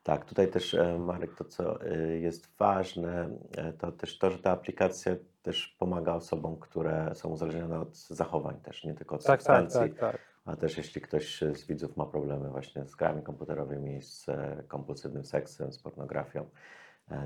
Tak, 0.08 0.26
tutaj 0.26 0.48
też 0.48 0.74
e, 0.74 1.00
Marek, 1.00 1.36
to 1.36 1.44
co 1.44 1.86
e, 1.86 1.98
jest 1.98 2.58
ważne, 2.58 3.30
e, 3.58 3.74
to 3.74 3.92
też 3.92 4.18
to, 4.18 4.32
że 4.32 4.40
ta 4.40 4.52
aplikacja 4.52 5.16
też 5.44 5.76
pomaga 5.80 6.14
osobom, 6.14 6.58
które 6.60 7.12
są 7.16 7.30
uzależnione 7.30 7.80
od 7.80 7.98
zachowań 7.98 8.60
też, 8.60 8.84
nie 8.84 8.94
tylko 8.94 9.16
od 9.16 9.24
Tak, 9.24 9.28
tak, 9.28 9.62
substancji, 9.62 9.96
tak, 9.96 10.12
tak. 10.12 10.22
a 10.46 10.56
też 10.56 10.78
jeśli 10.78 11.02
ktoś 11.02 11.42
z 11.42 11.68
widzów 11.68 11.98
ma 11.98 12.06
problemy 12.06 12.50
właśnie 12.50 12.86
z 12.86 12.96
grami 12.96 13.22
komputerowymi, 13.22 14.02
z 14.02 14.26
kompulsywnym 14.68 15.26
seksem, 15.26 15.72
z 15.72 15.80
pornografią, 15.80 16.50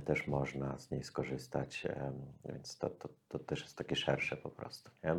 też 0.05 0.27
można 0.27 0.79
z 0.79 0.91
niej 0.91 1.03
skorzystać, 1.03 1.87
więc 2.45 2.77
to, 2.77 2.89
to, 2.89 3.09
to 3.29 3.39
też 3.39 3.61
jest 3.61 3.77
takie 3.77 3.95
szersze 3.95 4.37
po 4.37 4.49
prostu. 4.49 4.91
Nie? 5.03 5.15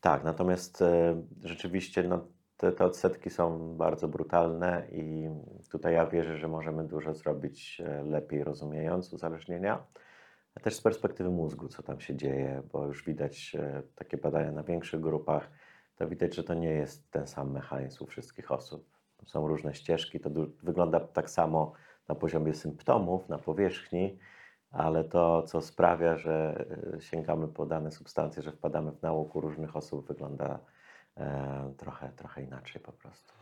Tak, 0.00 0.24
natomiast 0.24 0.84
rzeczywiście 1.44 2.02
no, 2.02 2.26
te, 2.62 2.72
te 2.72 2.84
odsetki 2.84 3.30
są 3.30 3.76
bardzo 3.76 4.08
brutalne 4.08 4.86
i 4.92 5.28
tutaj 5.70 5.94
ja 5.94 6.06
wierzę, 6.06 6.38
że 6.38 6.48
możemy 6.48 6.84
dużo 6.84 7.14
zrobić 7.14 7.82
e, 7.84 8.02
lepiej 8.04 8.44
rozumiejąc 8.44 9.12
uzależnienia, 9.12 9.86
a 10.54 10.60
też 10.60 10.74
z 10.74 10.80
perspektywy 10.80 11.30
mózgu, 11.30 11.68
co 11.68 11.82
tam 11.82 12.00
się 12.00 12.16
dzieje, 12.16 12.62
bo 12.72 12.86
już 12.86 13.04
widać 13.04 13.56
e, 13.58 13.82
takie 13.94 14.16
badania 14.16 14.52
na 14.52 14.62
większych 14.62 15.00
grupach, 15.00 15.50
to 15.96 16.08
widać, 16.08 16.34
że 16.34 16.44
to 16.44 16.54
nie 16.54 16.70
jest 16.70 17.10
ten 17.10 17.26
sam 17.26 17.52
mechanizm 17.52 18.04
u 18.04 18.06
wszystkich 18.06 18.52
osób. 18.52 18.86
Są 19.26 19.48
różne 19.48 19.74
ścieżki, 19.74 20.20
to 20.20 20.30
wygląda 20.62 21.00
tak 21.00 21.30
samo 21.30 21.72
na 22.08 22.14
poziomie 22.14 22.54
symptomów, 22.54 23.28
na 23.28 23.38
powierzchni, 23.38 24.18
ale 24.70 25.04
to, 25.04 25.42
co 25.42 25.60
sprawia, 25.60 26.16
że 26.16 26.66
e, 26.96 27.00
sięgamy 27.00 27.48
po 27.48 27.66
dane 27.66 27.90
substancje, 27.90 28.42
że 28.42 28.52
wpadamy 28.52 28.92
w 28.92 29.02
nauk 29.02 29.36
u 29.36 29.40
różnych 29.40 29.76
osób, 29.76 30.08
wygląda 30.08 30.58
trochę, 31.78 32.12
trochę 32.16 32.42
inaczej 32.42 32.82
po 32.82 32.92
prostu. 32.92 33.32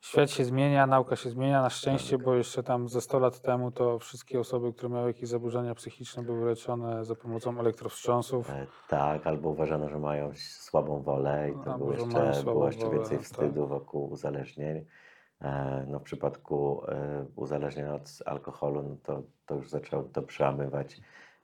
Świat 0.00 0.30
się 0.30 0.44
zmienia, 0.44 0.86
nauka 0.86 1.16
się 1.16 1.30
zmienia 1.30 1.62
na 1.62 1.70
szczęście, 1.70 2.16
Tak. 2.16 2.24
bo 2.24 2.34
jeszcze 2.34 2.62
tam 2.62 2.88
ze 2.88 3.00
100 3.00 3.18
lat 3.18 3.40
temu 3.40 3.70
to 3.70 3.98
wszystkie 3.98 4.40
osoby, 4.40 4.72
które 4.72 4.88
miały 4.88 5.06
jakieś 5.08 5.28
zaburzenia 5.28 5.74
psychiczne 5.74 6.22
były 6.22 6.46
leczone 6.46 7.04
za 7.04 7.14
pomocą 7.14 7.60
elektrowstrząsów. 7.60 8.50
E, 8.50 8.66
tak, 8.88 9.26
albo 9.26 9.48
uważano, 9.48 9.88
że 9.88 9.98
mają 9.98 10.32
słabą 10.36 11.02
wolę 11.02 11.50
i 11.50 11.64
to 11.64 11.72
Albo, 11.72 11.78
było 11.78 11.92
że 12.10 12.18
jeszcze, 12.28 12.42
było 12.44 12.66
jeszcze 12.66 12.84
wolę, 12.84 12.98
więcej 12.98 13.18
tak. 13.18 13.26
wstydu 13.26 13.66
wokół 13.66 14.10
uzależnień. 14.10 14.84
E, 15.40 15.84
No, 15.88 15.98
w 15.98 16.02
przypadku 16.02 16.82
e, 16.88 17.24
uzależnień 17.36 17.86
od 17.88 18.08
alkoholu, 18.26 18.82
no 18.82 18.96
to, 19.02 19.22
to 19.46 19.54
już 19.54 19.70
zaczęło 19.70 20.02
to 20.02 20.22
przełamywać 20.22 21.00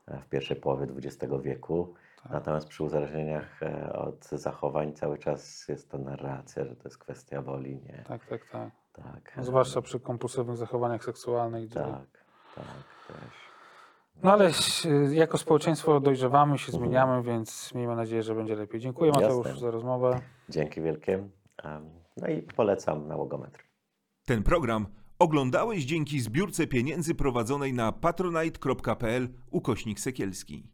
e, 0.07 0.21
w 0.21 0.29
pierwszej 0.29 0.57
połowie 0.57 0.87
XX 0.97 1.33
wieku. 1.43 1.95
Tak. 2.25 2.33
Natomiast 2.33 2.69
przy 2.69 2.85
uzależnieniach 2.85 3.63
e, 3.63 3.93
od 3.93 4.25
zachowań 4.25 4.93
cały 4.93 5.19
czas 5.19 5.69
jest 5.69 5.91
to 5.91 5.99
narracja, 5.99 6.65
że 6.65 6.77
to 6.77 6.89
jest 6.89 6.99
kwestia 6.99 7.43
woli, 7.43 7.77
nie? 7.77 8.05
Tak, 8.09 8.27
tak, 8.27 8.41
tak. 8.53 8.71
Tak, 8.93 9.37
No, 9.37 9.45
zwłaszcza 9.45 9.83
przy 9.83 10.01
kompulsywnych 10.01 10.57
zachowaniach 10.57 11.05
seksualnych. 11.05 11.69
Gdzie... 11.69 11.81
tak, 11.81 12.25
tak, 12.55 12.65
też. 13.09 13.45
No 14.23 14.33
ale 14.33 14.51
jako 15.11 15.39
społeczeństwo 15.39 16.01
dojrzewamy, 16.01 16.59
się 16.59 16.73
zmieniamy, 16.73 17.23
więc 17.23 17.75
miejmy 17.75 17.97
nadzieję, 17.97 18.23
że 18.23 18.35
będzie 18.35 18.57
lepiej. 18.57 18.81
Dziękuję 18.81 19.13
Mateusz 19.13 19.47
Jasne. 19.47 19.61
za 19.61 19.71
rozmowę. 19.71 20.21
Dzięki 20.49 20.81
wielkie. 20.81 21.29
No 22.17 22.29
i 22.29 22.43
polecam 22.43 23.09
nałogometr. 23.09 23.65
Ten 24.27 24.43
program 24.43 24.87
oglądałeś 25.19 25.85
dzięki 25.85 26.21
zbiórce 26.21 26.67
pieniędzy 26.67 27.15
prowadzonej 27.15 27.73
na 27.73 27.93
patronite.pl 27.93 29.29
ukośnik 29.51 30.01
sekielski. 30.01 30.74